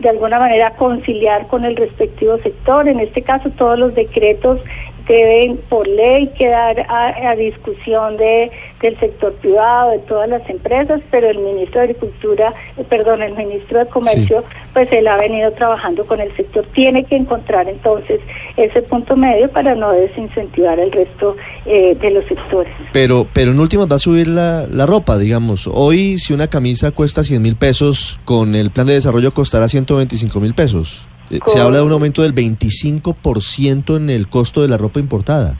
de 0.00 0.08
alguna 0.08 0.40
manera 0.40 0.74
conciliar 0.74 1.46
con 1.46 1.64
el 1.64 1.76
respectivo 1.76 2.36
sector. 2.38 2.88
En 2.88 2.98
este 2.98 3.22
caso, 3.22 3.50
todos 3.50 3.78
los 3.78 3.94
decretos 3.94 4.60
deben 5.06 5.56
por 5.68 5.86
ley 5.86 6.28
quedar 6.38 6.86
a, 6.88 7.34
discusión 7.36 8.16
de 8.16 8.50
del 8.80 8.98
sector 8.98 9.32
privado, 9.34 9.92
de 9.92 10.00
todas 10.00 10.28
las 10.28 10.48
empresas, 10.50 11.00
pero 11.10 11.30
el 11.30 11.38
ministro 11.38 11.80
de 11.80 11.84
Agricultura, 11.84 12.52
eh, 12.76 12.84
perdón, 12.88 13.22
el 13.22 13.32
ministro 13.36 13.78
de 13.78 13.86
Comercio, 13.86 14.42
pues 14.72 14.88
él 14.90 15.06
ha 15.06 15.16
venido 15.16 15.52
trabajando 15.52 16.04
con 16.04 16.20
el 16.20 16.34
sector. 16.36 16.66
Tiene 16.74 17.04
que 17.04 17.14
encontrar 17.14 17.68
entonces 17.68 18.20
ese 18.56 18.82
punto 18.82 19.16
medio 19.16 19.48
para 19.50 19.76
no 19.76 19.92
desincentivar 19.92 20.80
el 20.80 20.90
resto 20.90 21.36
eh, 21.64 21.94
de 21.94 22.10
los 22.10 22.24
sectores. 22.26 22.72
Pero, 22.92 23.28
pero 23.32 23.52
en 23.52 23.60
últimas 23.60 23.88
va 23.88 23.96
a 23.96 24.00
subir 24.00 24.26
la, 24.26 24.66
la 24.66 24.84
ropa, 24.84 25.16
digamos. 25.16 25.70
Hoy 25.72 26.18
si 26.18 26.32
una 26.32 26.48
camisa 26.48 26.90
cuesta 26.90 27.22
100 27.22 27.40
mil 27.40 27.54
pesos, 27.54 28.20
con 28.24 28.56
el 28.56 28.72
plan 28.72 28.88
de 28.88 28.94
desarrollo 28.94 29.32
costará 29.32 29.68
125 29.68 30.40
mil 30.40 30.54
pesos. 30.54 31.06
Eh, 31.30 31.38
se 31.46 31.60
habla 31.60 31.78
de 31.78 31.84
un 31.84 31.92
aumento 31.92 32.22
del 32.22 32.34
25% 32.34 33.96
en 33.96 34.10
el 34.10 34.28
costo 34.28 34.62
de 34.62 34.68
la 34.68 34.76
ropa 34.76 35.00
importada. 35.00 35.56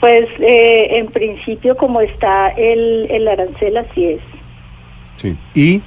Pues 0.00 0.28
eh, 0.40 0.98
en 0.98 1.06
principio 1.08 1.76
como 1.76 2.00
está 2.00 2.48
el, 2.48 3.06
el 3.10 3.28
arancel 3.28 3.76
así 3.76 4.06
es. 4.06 4.20
Sí. 5.16 5.36
¿Y? 5.54 5.82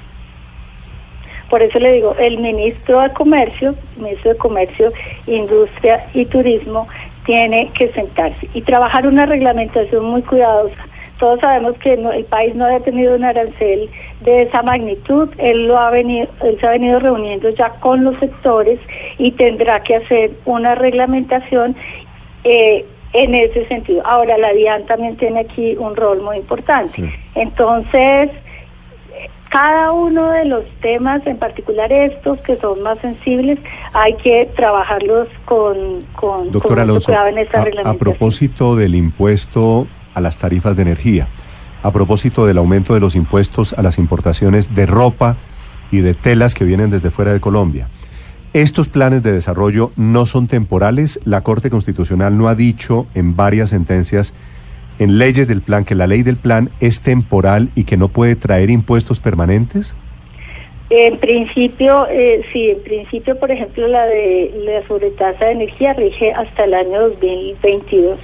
Por 1.50 1.62
eso 1.62 1.78
le 1.78 1.92
digo, 1.92 2.16
el 2.18 2.38
ministro 2.38 3.00
de 3.00 3.12
Comercio, 3.12 3.76
ministro 3.96 4.32
de 4.32 4.38
Comercio, 4.38 4.92
Industria 5.26 6.08
y 6.12 6.24
Turismo 6.24 6.88
tiene 7.24 7.70
que 7.74 7.92
sentarse 7.92 8.48
y 8.54 8.62
trabajar 8.62 9.06
una 9.06 9.26
reglamentación 9.26 10.04
muy 10.04 10.22
cuidadosa 10.22 10.85
todos 11.18 11.40
sabemos 11.40 11.76
que 11.78 11.94
el 11.94 12.24
país 12.26 12.54
no 12.54 12.66
había 12.66 12.80
tenido 12.80 13.14
un 13.14 13.24
arancel 13.24 13.88
de 14.20 14.42
esa 14.42 14.62
magnitud. 14.62 15.28
Él 15.38 15.66
lo 15.66 15.78
ha 15.78 15.90
venido, 15.90 16.28
él 16.42 16.58
se 16.60 16.66
ha 16.66 16.70
venido 16.70 16.98
reuniendo 16.98 17.48
ya 17.50 17.70
con 17.80 18.04
los 18.04 18.18
sectores 18.18 18.78
y 19.18 19.30
tendrá 19.32 19.82
que 19.82 19.96
hacer 19.96 20.32
una 20.44 20.74
reglamentación 20.74 21.74
eh, 22.44 22.84
en 23.12 23.34
ese 23.34 23.66
sentido. 23.68 24.02
Ahora 24.04 24.36
la 24.36 24.52
DIAN 24.52 24.84
también 24.86 25.16
tiene 25.16 25.40
aquí 25.40 25.74
un 25.78 25.96
rol 25.96 26.20
muy 26.22 26.36
importante. 26.36 27.10
Entonces 27.34 28.30
cada 29.48 29.92
uno 29.92 30.32
de 30.32 30.44
los 30.44 30.64
temas, 30.82 31.26
en 31.26 31.38
particular 31.38 31.90
estos 31.90 32.38
que 32.40 32.56
son 32.56 32.82
más 32.82 32.98
sensibles, 32.98 33.58
hay 33.94 34.12
que 34.14 34.50
trabajarlos 34.54 35.28
con, 35.46 36.04
con, 36.14 36.50
Doctor 36.50 36.80
Alonso, 36.80 37.12
en 37.26 37.38
esta 37.38 37.62
a, 37.62 37.90
a 37.90 37.94
propósito 37.94 38.76
del 38.76 38.94
impuesto 38.94 39.86
a 40.16 40.20
las 40.20 40.38
tarifas 40.38 40.74
de 40.74 40.82
energía. 40.82 41.28
A 41.84 41.92
propósito 41.92 42.46
del 42.46 42.58
aumento 42.58 42.94
de 42.94 43.00
los 43.00 43.14
impuestos 43.14 43.72
a 43.74 43.82
las 43.82 43.98
importaciones 43.98 44.74
de 44.74 44.86
ropa 44.86 45.36
y 45.92 46.00
de 46.00 46.14
telas 46.14 46.54
que 46.54 46.64
vienen 46.64 46.90
desde 46.90 47.10
fuera 47.10 47.32
de 47.32 47.40
Colombia. 47.40 47.86
Estos 48.52 48.88
planes 48.88 49.22
de 49.22 49.32
desarrollo 49.32 49.92
no 49.96 50.24
son 50.24 50.48
temporales. 50.48 51.20
La 51.24 51.42
Corte 51.42 51.70
Constitucional 51.70 52.36
no 52.38 52.48
ha 52.48 52.54
dicho 52.54 53.06
en 53.14 53.36
varias 53.36 53.70
sentencias 53.70 54.32
en 54.98 55.18
leyes 55.18 55.46
del 55.46 55.60
plan 55.60 55.84
que 55.84 55.94
la 55.94 56.06
ley 56.06 56.22
del 56.22 56.36
plan 56.36 56.70
es 56.80 57.02
temporal 57.02 57.68
y 57.74 57.84
que 57.84 57.98
no 57.98 58.08
puede 58.08 58.34
traer 58.34 58.70
impuestos 58.70 59.20
permanentes. 59.20 59.94
En 60.88 61.18
principio, 61.18 62.06
eh, 62.08 62.42
sí, 62.52 62.70
en 62.70 62.82
principio, 62.82 63.38
por 63.38 63.50
ejemplo, 63.50 63.88
la 63.88 64.06
de 64.06 64.52
la 64.64 64.86
sobretasa 64.86 65.46
de 65.46 65.52
energía 65.52 65.94
rige 65.94 66.32
hasta 66.32 66.64
el 66.64 66.74
año 66.74 67.10
2022. 67.10 68.18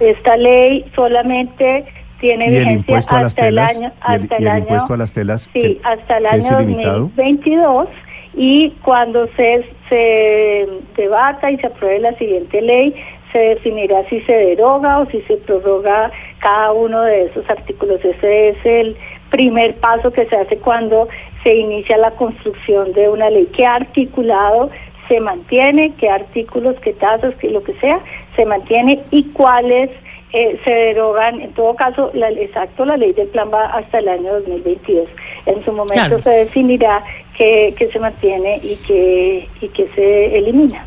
Esta 0.00 0.36
ley 0.36 0.84
solamente 0.94 1.84
tiene 2.20 2.50
vigencia 2.50 2.98
hasta 2.98 3.48
el 3.48 3.58
año 3.58 3.92
hasta 4.00 4.36
el, 4.36 4.48
año 4.48 4.62
impuesto 4.62 4.94
a 4.94 4.96
las 4.96 5.12
telas 5.12 5.50
sí 5.52 5.78
hasta 5.84 6.16
el 6.16 6.26
año 6.26 6.50
2022 6.50 7.88
y 8.34 8.70
cuando 8.82 9.28
se 9.36 9.66
se 9.90 10.66
debata 10.96 11.50
y 11.50 11.58
se 11.58 11.66
apruebe 11.66 12.00
la 12.00 12.14
siguiente 12.16 12.62
ley 12.62 12.94
se 13.32 13.38
definirá 13.38 14.08
si 14.08 14.20
se 14.22 14.32
deroga 14.32 15.00
o 15.00 15.10
si 15.10 15.20
se 15.22 15.36
prorroga 15.36 16.10
cada 16.38 16.72
uno 16.72 17.02
de 17.02 17.26
esos 17.26 17.48
artículos. 17.50 18.02
Ese 18.02 18.48
es 18.48 18.56
el 18.64 18.96
primer 19.30 19.74
paso 19.76 20.10
que 20.10 20.26
se 20.26 20.36
hace 20.36 20.56
cuando 20.58 21.08
se 21.42 21.54
inicia 21.54 21.98
la 21.98 22.12
construcción 22.12 22.92
de 22.92 23.10
una 23.10 23.28
ley. 23.28 23.46
Que 23.46 23.66
articulado 23.66 24.70
se 25.08 25.20
mantiene, 25.20 25.92
qué 25.98 26.08
artículos, 26.08 26.76
qué 26.80 26.94
tasas, 26.94 27.34
qué 27.36 27.50
lo 27.50 27.62
que 27.62 27.74
sea, 27.74 28.00
se 28.36 28.46
mantiene 28.46 29.02
y 29.10 29.24
cuáles 29.24 29.90
eh, 30.32 30.60
se 30.64 30.70
derogan. 30.70 31.40
En 31.40 31.52
todo 31.52 31.74
caso, 31.74 32.10
la, 32.14 32.30
exacto, 32.30 32.84
la 32.84 32.96
ley 32.96 33.12
del 33.12 33.28
plan 33.28 33.50
va 33.52 33.66
hasta 33.66 33.98
el 33.98 34.08
año 34.08 34.34
2022. 34.34 35.08
En 35.46 35.64
su 35.64 35.72
momento 35.72 36.20
se 36.22 36.30
definirá 36.30 37.02
qué, 37.36 37.74
qué 37.76 37.88
se 37.88 37.98
mantiene 37.98 38.60
y 38.62 38.76
qué, 38.86 39.48
y 39.60 39.68
qué 39.68 39.88
se 39.94 40.38
elimina. 40.38 40.84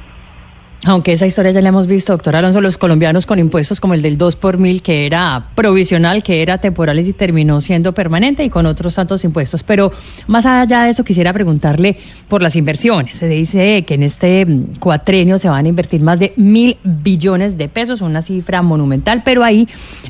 Aunque 0.85 1.11
esa 1.11 1.27
historia 1.27 1.51
ya 1.51 1.61
la 1.61 1.69
hemos 1.69 1.87
visto, 1.87 2.13
doctor 2.13 2.37
Alonso, 2.37 2.61
los 2.61 2.77
colombianos 2.77 3.25
con 3.25 3.37
impuestos 3.37 3.81
como 3.81 3.95
el 3.95 4.01
del 4.01 4.17
2 4.17 4.37
por 4.37 4.57
mil, 4.57 4.81
que 4.81 5.05
era 5.05 5.47
provisional, 5.53 6.23
que 6.23 6.41
era 6.41 6.59
temporal 6.59 6.97
y 6.99 7.11
terminó 7.11 7.59
siendo 7.59 7.93
permanente, 7.93 8.45
y 8.45 8.49
con 8.49 8.65
otros 8.65 8.95
tantos 8.95 9.25
impuestos. 9.25 9.63
Pero 9.63 9.91
más 10.27 10.45
allá 10.45 10.83
de 10.83 10.91
eso, 10.91 11.03
quisiera 11.03 11.33
preguntarle 11.33 11.97
por 12.29 12.41
las 12.41 12.55
inversiones. 12.55 13.17
Se 13.17 13.27
dice 13.27 13.83
que 13.83 13.95
en 13.95 14.03
este 14.03 14.45
mm, 14.45 14.75
cuatrenio 14.79 15.37
se 15.37 15.49
van 15.49 15.65
a 15.65 15.67
invertir 15.67 16.01
más 16.01 16.17
de 16.17 16.31
mil 16.37 16.77
billones 16.83 17.57
de 17.57 17.67
pesos, 17.67 17.99
una 17.99 18.21
cifra 18.21 18.61
monumental, 18.61 19.21
pero 19.25 19.43
ahí, 19.43 19.67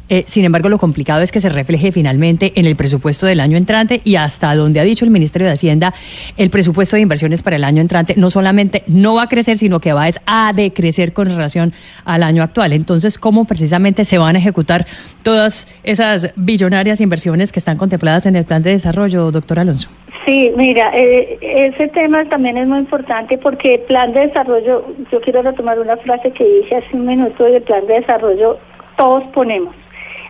eh, 0.08 0.24
sin 0.28 0.46
embargo, 0.46 0.70
lo 0.70 0.78
complicado 0.78 1.22
es 1.22 1.32
que 1.32 1.42
se 1.42 1.50
refleje 1.50 1.92
finalmente 1.92 2.54
en 2.56 2.66
el 2.66 2.76
presupuesto 2.76 3.26
del 3.26 3.40
año 3.40 3.58
entrante 3.58 4.02
y 4.04 4.18
hasta 4.18 4.54
donde 4.56 4.80
ha 4.80 4.84
dicho 4.84 5.04
el 5.04 5.10
Ministerio 5.10 5.48
de 5.48 5.54
Hacienda, 5.54 5.96
el 6.38 6.52
presupuesto 6.52 6.96
de 6.96 7.02
inversiones 7.02 7.42
para 7.42 7.56
el 7.56 7.64
año 7.64 7.82
entrante 7.82 8.14
no 8.18 8.30
solamente 8.30 8.84
no 8.86 9.16
va 9.16 9.24
a 9.24 9.28
crecer, 9.30 9.58
sino 9.58 9.80
que 9.80 9.94
va 9.94 10.08
a 10.26 10.54
de 10.62 10.74
crecer 10.74 11.14
con 11.14 11.28
relación 11.28 11.74
al 12.06 12.24
año 12.24 12.44
actual. 12.44 12.74
Entonces, 12.74 13.18
¿cómo 13.18 13.46
precisamente 13.46 14.06
se 14.06 14.18
van 14.18 14.36
a 14.36 14.40
ejecutar 14.40 14.86
todas 15.24 15.68
esas 15.84 16.34
billonarias 16.36 17.02
inversiones 17.02 17.52
que 17.52 17.60
están 17.60 17.78
contempladas 17.78 18.26
en 18.26 18.36
el 18.36 18.46
plan 18.46 18.62
de 18.62 18.72
desarrollo, 18.72 19.32
doctor 19.32 19.60
Alonso? 19.60 19.90
Sí, 20.26 20.52
mira, 20.56 20.92
eh, 20.94 21.38
ese 21.42 21.88
tema 21.88 22.24
también 22.26 22.58
es 22.58 22.68
muy 22.68 22.80
importante 22.80 23.38
porque 23.38 23.76
el 23.76 23.82
plan 23.82 24.14
de 24.14 24.28
desarrollo, 24.28 24.86
yo 25.12 25.22
quiero 25.22 25.42
retomar 25.42 25.80
una 25.80 25.98
frase 25.98 26.32
que 26.32 26.44
dije 26.44 26.76
hace 26.76 26.96
un 26.96 27.06
minuto 27.06 27.46
del 27.46 27.64
plan 27.64 27.88
de 27.88 27.96
desarrollo, 27.96 28.60
todos 28.98 29.24
ponemos. 29.34 29.76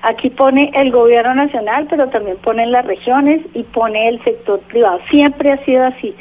Aquí 0.01 0.29
pone 0.29 0.71
el 0.73 0.91
gobierno 0.91 1.35
nacional, 1.35 1.87
pero 1.89 2.07
también 2.07 2.37
ponen 2.37 2.71
las 2.71 2.85
regiones 2.85 3.41
y 3.53 3.63
pone 3.63 4.07
el 4.07 4.23
sector 4.23 4.61
privado. 4.61 4.99
Siempre 5.09 5.51
ha 5.51 5.65
sido 5.65 5.83
así. 5.83 6.15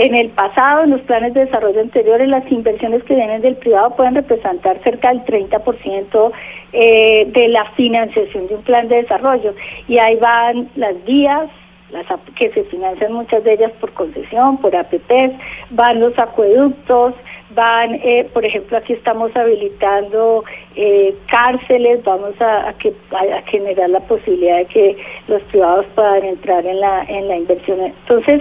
En 0.00 0.14
el 0.14 0.30
pasado, 0.30 0.84
en 0.84 0.92
los 0.92 1.02
planes 1.02 1.34
de 1.34 1.44
desarrollo 1.44 1.78
anteriores, 1.78 2.26
las 2.26 2.50
inversiones 2.50 3.04
que 3.04 3.16
vienen 3.16 3.42
del 3.42 3.56
privado 3.56 3.96
pueden 3.96 4.14
representar 4.14 4.82
cerca 4.82 5.10
del 5.10 5.22
30% 5.26 6.32
eh, 6.72 7.26
de 7.30 7.48
la 7.48 7.70
financiación 7.72 8.46
de 8.46 8.54
un 8.54 8.62
plan 8.62 8.88
de 8.88 9.02
desarrollo. 9.02 9.54
Y 9.88 9.98
ahí 9.98 10.16
van 10.16 10.70
las 10.74 11.04
vías, 11.04 11.50
las 11.90 12.06
que 12.34 12.50
se 12.50 12.64
financian 12.64 13.12
muchas 13.12 13.44
de 13.44 13.52
ellas 13.52 13.72
por 13.78 13.92
concesión, 13.92 14.56
por 14.62 14.74
APPs, 14.74 15.34
van 15.68 16.00
los 16.00 16.18
acueductos, 16.18 17.12
van, 17.54 17.96
eh, 17.96 18.26
por 18.32 18.46
ejemplo, 18.46 18.78
aquí 18.78 18.94
estamos 18.94 19.36
habilitando 19.36 20.44
eh, 20.76 21.14
cárceles, 21.30 22.02
vamos 22.04 22.40
a, 22.40 22.70
a 22.70 22.72
que, 22.72 22.94
a, 23.10 23.42
generar 23.50 23.90
la 23.90 24.00
posibilidad 24.00 24.58
de 24.58 24.64
que 24.64 24.96
los 25.28 25.42
privados 25.42 25.84
puedan 25.94 26.24
entrar 26.24 26.64
en 26.64 26.80
la, 26.80 27.02
en 27.02 27.28
la 27.28 27.36
inversión. 27.36 27.80
Entonces, 27.80 28.40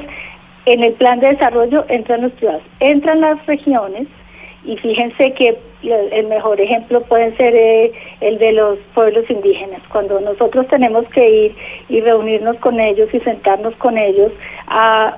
en 0.65 0.83
el 0.83 0.93
plan 0.93 1.19
de 1.19 1.29
desarrollo 1.29 1.85
entran 1.89 2.21
los 2.21 2.31
privados, 2.33 2.63
entran 2.79 3.21
las 3.21 3.45
regiones 3.45 4.07
y 4.63 4.77
fíjense 4.77 5.33
que 5.33 5.57
el 5.81 6.27
mejor 6.27 6.59
ejemplo 6.59 7.01
puede 7.01 7.35
ser 7.37 7.55
eh, 7.55 7.93
el 8.19 8.37
de 8.37 8.51
los 8.51 8.77
pueblos 8.93 9.23
indígenas. 9.29 9.81
Cuando 9.89 10.19
nosotros 10.19 10.67
tenemos 10.67 11.07
que 11.09 11.29
ir 11.29 11.55
y 11.87 12.01
reunirnos 12.01 12.57
con 12.57 12.79
ellos 12.79 13.07
y 13.13 13.19
sentarnos 13.21 13.73
con 13.75 13.97
ellos 13.97 14.31
a 14.67 15.17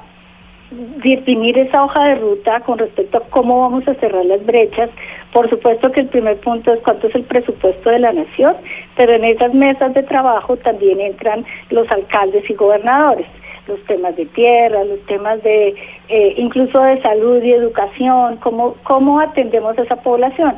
definir 1.04 1.58
esa 1.58 1.84
hoja 1.84 2.10
de 2.10 2.16
ruta 2.16 2.62
con 2.62 2.78
respecto 2.78 3.18
a 3.18 3.30
cómo 3.30 3.62
vamos 3.62 3.86
a 3.88 3.96
cerrar 3.96 4.24
las 4.26 4.46
brechas. 4.46 4.90
Por 5.34 5.50
supuesto 5.50 5.92
que 5.92 6.02
el 6.02 6.08
primer 6.08 6.40
punto 6.40 6.72
es 6.72 6.80
cuánto 6.82 7.08
es 7.08 7.16
el 7.16 7.24
presupuesto 7.24 7.90
de 7.90 8.00
la 8.00 8.14
nación, 8.14 8.56
pero 8.96 9.14
en 9.14 9.26
esas 9.26 9.54
mesas 9.54 9.94
de 9.94 10.04
trabajo 10.04 10.56
también 10.58 11.02
entran 11.02 11.46
los 11.72 11.90
alcaldes 11.92 12.50
y 12.50 12.54
gobernadores 12.54 13.28
los 13.72 13.84
temas 13.86 14.16
de 14.16 14.26
tierra, 14.28 14.84
los 14.84 15.00
temas 15.08 15.42
de 15.44 15.76
eh, 16.10 16.34
incluso 16.38 16.82
de 16.84 17.02
salud 17.02 17.42
y 17.44 17.52
educación, 17.52 18.38
cómo, 18.38 18.76
cómo 18.84 19.20
atendemos 19.20 19.78
a 19.78 19.82
esa 19.84 19.96
población. 19.98 20.56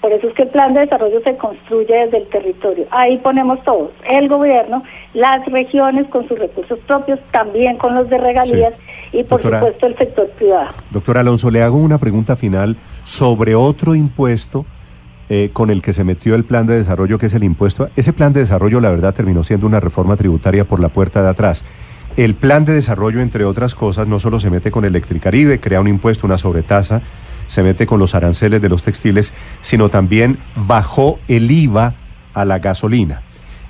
Por 0.00 0.10
eso 0.12 0.26
es 0.28 0.34
que 0.34 0.42
el 0.42 0.48
plan 0.48 0.74
de 0.74 0.80
desarrollo 0.80 1.20
se 1.22 1.36
construye 1.36 1.94
desde 1.94 2.18
el 2.18 2.26
territorio. 2.26 2.86
Ahí 2.90 3.18
ponemos 3.18 3.62
todos, 3.62 3.90
el 4.10 4.28
gobierno, 4.28 4.82
las 5.14 5.46
regiones 5.46 6.08
con 6.08 6.26
sus 6.26 6.36
recursos 6.38 6.78
propios, 6.88 7.20
también 7.30 7.76
con 7.78 7.94
los 7.94 8.08
de 8.10 8.18
regalías 8.18 8.74
y 9.12 9.22
por 9.22 9.40
Doctora- 9.40 9.58
supuesto 9.60 9.86
el 9.86 9.96
sector 9.96 10.28
privado. 10.30 10.70
Doctor 10.90 11.18
Alonso, 11.18 11.50
le 11.52 11.62
hago 11.62 11.76
una 11.76 11.98
pregunta 11.98 12.34
final 12.34 12.76
sobre 13.04 13.54
otro 13.54 13.94
impuesto 13.94 14.64
eh, 15.28 15.50
con 15.52 15.70
el 15.70 15.80
que 15.80 15.92
se 15.92 16.02
metió 16.02 16.34
el 16.34 16.44
plan 16.44 16.66
de 16.66 16.76
desarrollo, 16.78 17.16
que 17.16 17.26
es 17.26 17.34
el 17.34 17.44
impuesto. 17.44 17.88
Ese 17.94 18.12
plan 18.12 18.32
de 18.32 18.40
desarrollo, 18.40 18.80
la 18.80 18.90
verdad, 18.90 19.14
terminó 19.14 19.44
siendo 19.44 19.68
una 19.68 19.78
reforma 19.78 20.16
tributaria 20.16 20.64
por 20.64 20.80
la 20.80 20.88
puerta 20.88 21.22
de 21.22 21.28
atrás. 21.28 21.64
El 22.16 22.34
plan 22.34 22.66
de 22.66 22.74
desarrollo, 22.74 23.20
entre 23.20 23.44
otras 23.44 23.74
cosas, 23.74 24.06
no 24.06 24.20
solo 24.20 24.38
se 24.38 24.50
mete 24.50 24.70
con 24.70 24.84
Electricaribe, 24.84 25.60
crea 25.60 25.80
un 25.80 25.88
impuesto, 25.88 26.26
una 26.26 26.36
sobretasa, 26.36 27.00
se 27.46 27.62
mete 27.62 27.86
con 27.86 27.98
los 27.98 28.14
aranceles 28.14 28.60
de 28.60 28.68
los 28.68 28.82
textiles, 28.82 29.32
sino 29.60 29.88
también 29.88 30.38
bajó 30.54 31.18
el 31.28 31.50
IVA 31.50 31.94
a 32.34 32.44
la 32.44 32.58
gasolina. 32.58 33.22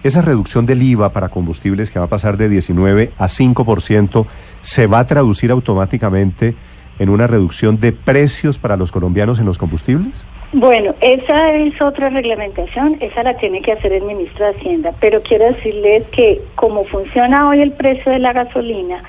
Esa 0.03 0.23
reducción 0.23 0.67
del 0.67 0.83
IVA 0.83 1.13
para 1.13 1.29
combustibles 1.29 1.93
que 1.93 2.01
va 2.01 2.07
a 2.07 2.09
pasar 2.09 2.37
de 2.37 2.49
19 2.49 3.13
a 3.17 3.27
5% 3.27 4.27
se 4.61 4.87
va 4.89 4.99
a 4.99 5.07
traducir 5.07 5.53
automáticamente 5.53 6.57
en 7.03 7.09
una 7.09 7.27
reducción 7.27 7.81
de 7.81 7.91
precios 7.91 8.59
para 8.59 8.77
los 8.77 8.93
colombianos 8.93 9.41
en 9.41 9.47
los 9.47 9.59
combustibles? 9.59 10.25
Bueno, 10.53 10.95
esa 11.01 11.53
es 11.53 11.81
otra 11.83 12.11
reglamentación, 12.11 12.97
esa 13.01 13.25
la 13.25 13.37
tiene 13.39 13.61
que 13.61 13.73
hacer 13.73 13.93
el 13.93 14.05
ministro 14.05 14.45
de 14.45 14.53
Hacienda, 14.53 14.93
pero 15.01 15.21
quiero 15.23 15.47
decirles 15.47 16.05
que 16.11 16.41
como 16.55 16.85
funciona 16.85 17.49
hoy 17.49 17.61
el 17.61 17.73
precio 17.73 18.13
de 18.13 18.21
la 18.21 18.33
gasolina, 18.33 19.03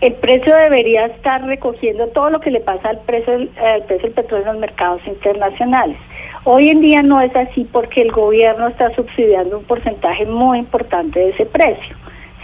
el 0.00 0.14
precio 0.14 0.56
debería 0.56 1.06
estar 1.06 1.44
recogiendo 1.44 2.06
todo 2.08 2.30
lo 2.30 2.40
que 2.40 2.50
le 2.50 2.60
pasa 2.60 2.90
al 2.90 3.00
precio 3.00 3.48
precio 3.86 4.06
del 4.06 4.12
petróleo 4.14 4.46
en 4.46 4.52
los 4.52 4.60
mercados 4.60 5.02
internacionales. 5.06 5.98
Hoy 6.44 6.70
en 6.70 6.80
día 6.80 7.02
no 7.02 7.20
es 7.20 7.34
así 7.36 7.68
porque 7.70 8.00
el 8.00 8.12
gobierno 8.12 8.68
está 8.68 8.94
subsidiando 8.94 9.58
un 9.58 9.64
porcentaje 9.64 10.24
muy 10.24 10.60
importante 10.60 11.18
de 11.18 11.30
ese 11.30 11.44
precio, 11.44 11.94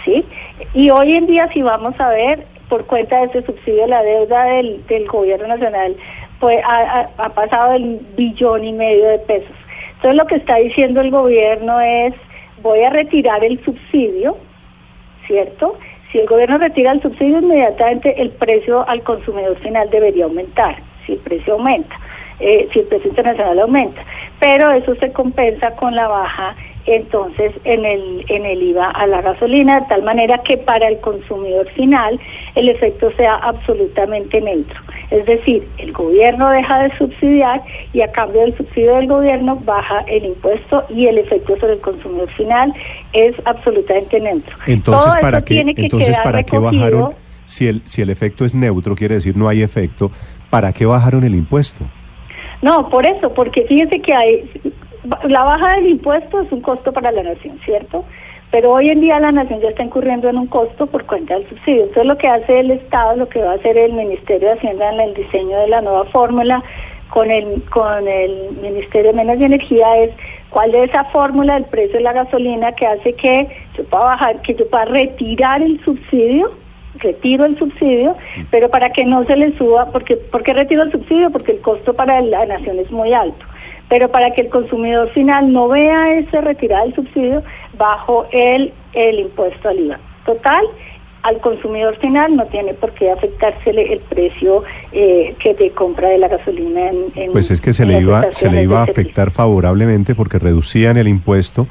¿sí? 0.03 0.23
Y 0.75 0.91
hoy 0.91 1.15
en 1.15 1.25
día 1.25 1.49
si 1.53 1.63
vamos 1.63 1.99
a 1.99 2.09
ver 2.09 2.45
por 2.69 2.85
cuenta 2.85 3.19
de 3.19 3.25
ese 3.25 3.45
subsidio 3.45 3.87
la 3.87 4.03
deuda 4.03 4.43
del, 4.45 5.07
gobierno 5.07 5.47
nacional 5.47 5.95
pues 6.39 6.59
ha, 6.65 7.09
ha- 7.17 7.29
pasado 7.29 7.73
del 7.73 7.99
billón 8.17 8.63
y 8.65 8.73
medio 8.73 9.07
de 9.07 9.19
pesos. 9.19 9.55
Entonces 9.95 10.15
lo 10.15 10.27
que 10.27 10.35
está 10.35 10.55
diciendo 10.57 11.01
el 11.01 11.11
gobierno 11.11 11.79
es 11.79 12.13
voy 12.61 12.81
a 12.83 12.89
retirar 12.89 13.43
el 13.43 13.63
subsidio, 13.63 14.37
¿cierto? 15.27 15.77
Si 16.11 16.19
el 16.19 16.27
gobierno 16.27 16.57
retira 16.57 16.91
el 16.91 17.01
subsidio, 17.01 17.39
inmediatamente 17.39 18.21
el 18.21 18.29
precio 18.31 18.87
al 18.87 19.01
consumidor 19.03 19.57
final 19.59 19.89
debería 19.89 20.25
aumentar, 20.25 20.75
si 21.05 21.13
el 21.13 21.19
precio 21.19 21.53
aumenta, 21.53 21.95
eh, 22.39 22.67
si 22.71 22.79
el 22.79 22.85
precio 22.85 23.09
internacional 23.09 23.59
aumenta. 23.59 24.01
Pero 24.39 24.71
eso 24.71 24.95
se 24.95 25.11
compensa 25.11 25.71
con 25.75 25.95
la 25.95 26.07
baja 26.07 26.55
entonces 26.85 27.51
en 27.63 27.85
el 27.85 28.25
en 28.29 28.45
el 28.45 28.61
IVA 28.61 28.89
a 28.91 29.07
la 29.07 29.21
gasolina 29.21 29.79
de 29.79 29.87
tal 29.87 30.03
manera 30.03 30.37
que 30.39 30.57
para 30.57 30.87
el 30.87 30.99
consumidor 30.99 31.67
final 31.71 32.19
el 32.55 32.69
efecto 32.69 33.11
sea 33.17 33.35
absolutamente 33.35 34.39
neutro. 34.41 34.79
Es 35.09 35.25
decir, 35.25 35.67
el 35.77 35.91
gobierno 35.91 36.49
deja 36.49 36.83
de 36.83 36.97
subsidiar 36.97 37.61
y 37.93 38.01
a 38.01 38.11
cambio 38.11 38.41
del 38.41 38.55
subsidio 38.57 38.95
del 38.95 39.07
gobierno 39.07 39.55
baja 39.57 40.03
el 40.07 40.25
impuesto 40.25 40.83
y 40.89 41.07
el 41.07 41.17
efecto 41.17 41.55
sobre 41.57 41.73
el 41.73 41.81
consumidor 41.81 42.29
final 42.31 42.73
es 43.13 43.35
absolutamente 43.45 44.19
neutro. 44.19 44.55
Entonces, 44.67 45.05
Todo 45.05 45.21
¿para 45.21 45.37
eso 45.37 45.45
qué, 45.45 45.53
tiene 45.55 45.75
que 45.75 45.81
entonces, 45.83 46.17
¿para 46.23 46.43
qué 46.43 46.57
bajaron? 46.57 47.13
Si 47.45 47.67
el, 47.67 47.83
si 47.85 48.01
el 48.01 48.09
efecto 48.09 48.45
es 48.45 48.55
neutro, 48.55 48.95
quiere 48.95 49.15
decir 49.15 49.37
no 49.37 49.47
hay 49.47 49.61
efecto, 49.61 50.11
¿para 50.49 50.73
qué 50.73 50.85
bajaron 50.85 51.23
el 51.23 51.35
impuesto? 51.35 51.85
No, 52.61 52.89
por 52.89 53.05
eso, 53.05 53.31
porque 53.33 53.63
fíjense 53.67 54.01
que 54.01 54.13
hay 54.13 54.49
la 55.27 55.43
baja 55.43 55.75
del 55.75 55.87
impuesto 55.87 56.41
es 56.41 56.51
un 56.51 56.61
costo 56.61 56.91
para 56.91 57.11
la 57.11 57.23
nación, 57.23 57.59
¿cierto? 57.65 58.05
Pero 58.51 58.71
hoy 58.71 58.89
en 58.89 59.01
día 59.01 59.19
la 59.19 59.31
nación 59.31 59.59
ya 59.61 59.69
está 59.69 59.83
incurriendo 59.83 60.29
en 60.29 60.37
un 60.37 60.47
costo 60.47 60.87
por 60.87 61.05
cuenta 61.05 61.33
del 61.33 61.47
subsidio. 61.49 61.83
Entonces 61.83 62.05
lo 62.05 62.17
que 62.17 62.27
hace 62.27 62.59
el 62.59 62.71
Estado, 62.71 63.15
lo 63.17 63.27
que 63.27 63.41
va 63.41 63.51
a 63.51 63.55
hacer 63.55 63.77
el 63.77 63.93
Ministerio 63.93 64.49
de 64.49 64.53
Hacienda 64.53 64.93
en 64.93 65.01
el 65.01 65.13
diseño 65.13 65.57
de 65.57 65.67
la 65.67 65.81
nueva 65.81 66.05
fórmula 66.05 66.63
con 67.09 67.29
el 67.29 67.63
con 67.69 68.07
el 68.07 68.51
Ministerio 68.61 69.11
de 69.11 69.17
Menos 69.17 69.39
y 69.39 69.43
Energía 69.45 69.97
es 69.97 70.11
cuál 70.49 70.73
es 70.73 70.89
esa 70.89 71.03
fórmula 71.05 71.55
del 71.55 71.65
precio 71.65 71.97
de 71.97 72.03
la 72.03 72.13
gasolina 72.13 72.71
que 72.73 72.87
hace 72.87 73.13
que 73.13 73.47
yo 73.77 73.83
pueda 73.85 74.05
bajar, 74.05 74.41
que 74.41 74.55
yo 74.55 74.67
pueda 74.69 74.85
retirar 74.85 75.61
el 75.61 75.83
subsidio 75.83 76.51
retiro 76.99 77.45
el 77.45 77.57
subsidio, 77.57 78.15
pero 78.51 78.69
para 78.69 78.91
que 78.91 79.05
no 79.05 79.25
se 79.25 79.35
le 79.35 79.57
suba, 79.57 79.91
porque 79.91 80.17
¿por 80.17 80.43
qué 80.43 80.53
retiro 80.53 80.83
el 80.83 80.91
subsidio? 80.91 81.29
Porque 81.29 81.53
el 81.53 81.61
costo 81.61 81.93
para 81.93 82.21
la 82.21 82.45
nación 82.45 82.79
es 82.79 82.91
muy 82.91 83.13
alto. 83.13 83.45
Pero 83.89 84.09
para 84.09 84.31
que 84.31 84.41
el 84.41 84.49
consumidor 84.49 85.09
final 85.11 85.53
no 85.53 85.67
vea 85.67 86.13
ese 86.17 86.41
retirada 86.41 86.83
del 86.83 86.95
subsidio, 86.95 87.43
bajo 87.77 88.25
el, 88.31 88.73
el 88.93 89.19
impuesto 89.19 89.69
al 89.69 89.79
IVA. 89.79 89.99
Total, 90.25 90.65
al 91.21 91.39
consumidor 91.39 91.95
final 91.97 92.35
no 92.35 92.45
tiene 92.45 92.73
por 92.73 92.91
qué 92.93 93.11
afectársele 93.11 93.93
el 93.93 93.99
precio 93.99 94.63
eh, 94.91 95.35
que 95.39 95.53
de 95.55 95.71
compra 95.71 96.09
de 96.09 96.17
la 96.19 96.27
gasolina 96.27 96.89
en, 96.89 97.05
en 97.15 97.31
Pues 97.31 97.51
es 97.51 97.61
que 97.61 97.73
se 97.73 97.85
le 97.85 97.99
iba, 97.99 98.31
se 98.31 98.49
le 98.49 98.63
iba 98.63 98.83
a 98.83 98.85
servicio. 98.85 99.03
afectar 99.03 99.31
favorablemente 99.31 100.13
porque 100.15 100.39
reducían 100.39 100.97
el 100.97 101.07
impuesto, 101.07 101.67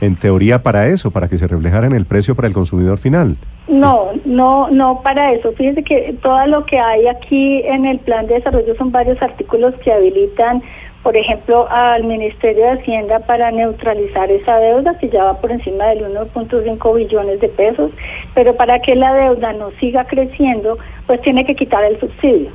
en 0.00 0.16
teoría 0.16 0.62
para 0.62 0.88
eso, 0.88 1.10
para 1.10 1.28
que 1.28 1.38
se 1.38 1.46
reflejara 1.46 1.86
en 1.86 1.94
el 1.94 2.04
precio 2.04 2.34
para 2.34 2.48
el 2.48 2.54
consumidor 2.54 2.98
final. 2.98 3.36
No, 3.66 4.10
no, 4.24 4.70
no 4.70 5.00
para 5.02 5.32
eso. 5.32 5.52
Fíjense 5.52 5.82
que 5.82 6.14
todo 6.22 6.46
lo 6.46 6.64
que 6.64 6.78
hay 6.78 7.06
aquí 7.06 7.62
en 7.64 7.84
el 7.84 7.98
plan 7.98 8.26
de 8.26 8.34
desarrollo 8.34 8.74
son 8.76 8.92
varios 8.92 9.20
artículos 9.20 9.74
que 9.82 9.92
habilitan, 9.92 10.62
por 11.08 11.16
ejemplo, 11.16 11.66
al 11.70 12.04
Ministerio 12.04 12.64
de 12.64 12.72
Hacienda 12.72 13.20
para 13.20 13.50
neutralizar 13.50 14.30
esa 14.30 14.58
deuda 14.58 14.98
que 14.98 15.08
ya 15.08 15.24
va 15.24 15.40
por 15.40 15.50
encima 15.50 15.86
del 15.86 16.04
1.5 16.04 16.96
billones 16.96 17.40
de 17.40 17.48
pesos, 17.48 17.92
pero 18.34 18.54
para 18.54 18.82
que 18.82 18.94
la 18.94 19.14
deuda 19.14 19.54
no 19.54 19.70
siga 19.80 20.04
creciendo, 20.04 20.76
pues 21.06 21.22
tiene 21.22 21.46
que 21.46 21.56
quitar 21.56 21.82
el 21.82 21.98
subsidio. 21.98 22.50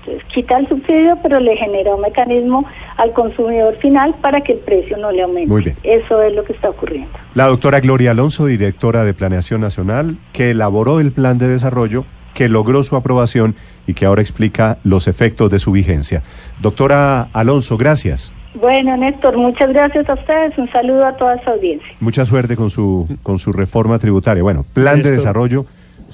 Entonces, 0.00 0.26
quita 0.32 0.56
el 0.56 0.66
subsidio, 0.70 1.18
pero 1.22 1.38
le 1.38 1.54
genera 1.58 1.94
un 1.94 2.00
mecanismo 2.00 2.64
al 2.96 3.12
consumidor 3.12 3.76
final 3.76 4.14
para 4.22 4.40
que 4.40 4.52
el 4.52 4.60
precio 4.60 4.96
no 4.96 5.12
le 5.12 5.24
aumente. 5.24 5.46
Muy 5.46 5.64
bien. 5.64 5.76
Eso 5.82 6.22
es 6.22 6.32
lo 6.32 6.44
que 6.44 6.54
está 6.54 6.70
ocurriendo. 6.70 7.10
La 7.34 7.48
doctora 7.48 7.80
Gloria 7.80 8.12
Alonso, 8.12 8.46
directora 8.46 9.04
de 9.04 9.12
Planeación 9.12 9.60
Nacional, 9.60 10.16
que 10.32 10.52
elaboró 10.52 11.00
el 11.00 11.12
plan 11.12 11.36
de 11.36 11.48
desarrollo, 11.48 12.06
que 12.32 12.48
logró 12.48 12.84
su 12.84 12.96
aprobación 12.96 13.54
y 13.88 13.94
que 13.94 14.04
ahora 14.04 14.20
explica 14.20 14.78
los 14.84 15.08
efectos 15.08 15.50
de 15.50 15.58
su 15.58 15.72
vigencia. 15.72 16.22
Doctora 16.60 17.28
Alonso, 17.32 17.76
gracias. 17.76 18.32
Bueno, 18.54 18.96
Néstor, 18.96 19.36
muchas 19.36 19.70
gracias 19.70 20.08
a 20.08 20.14
ustedes. 20.14 20.56
Un 20.58 20.70
saludo 20.70 21.06
a 21.06 21.16
toda 21.16 21.42
su 21.42 21.50
audiencia. 21.50 21.88
Mucha 21.98 22.26
suerte 22.26 22.54
con 22.54 22.70
su, 22.70 23.08
con 23.22 23.38
su 23.38 23.50
reforma 23.52 23.98
tributaria. 23.98 24.42
Bueno, 24.42 24.64
plan 24.74 25.02
de 25.02 25.10
desarrollo 25.10 25.64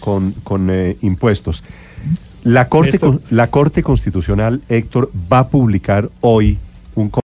con, 0.01 0.33
con 0.45 0.69
eh, 0.71 0.97
impuestos. 1.03 1.65
La 2.45 2.69
Corte, 2.69 2.93
Néstor. 2.93 3.21
la 3.31 3.49
Corte 3.49 3.83
Constitucional, 3.83 4.61
Héctor, 4.69 5.11
va 5.33 5.41
a 5.41 5.49
publicar 5.49 6.11
hoy 6.21 6.59
un 6.95 7.09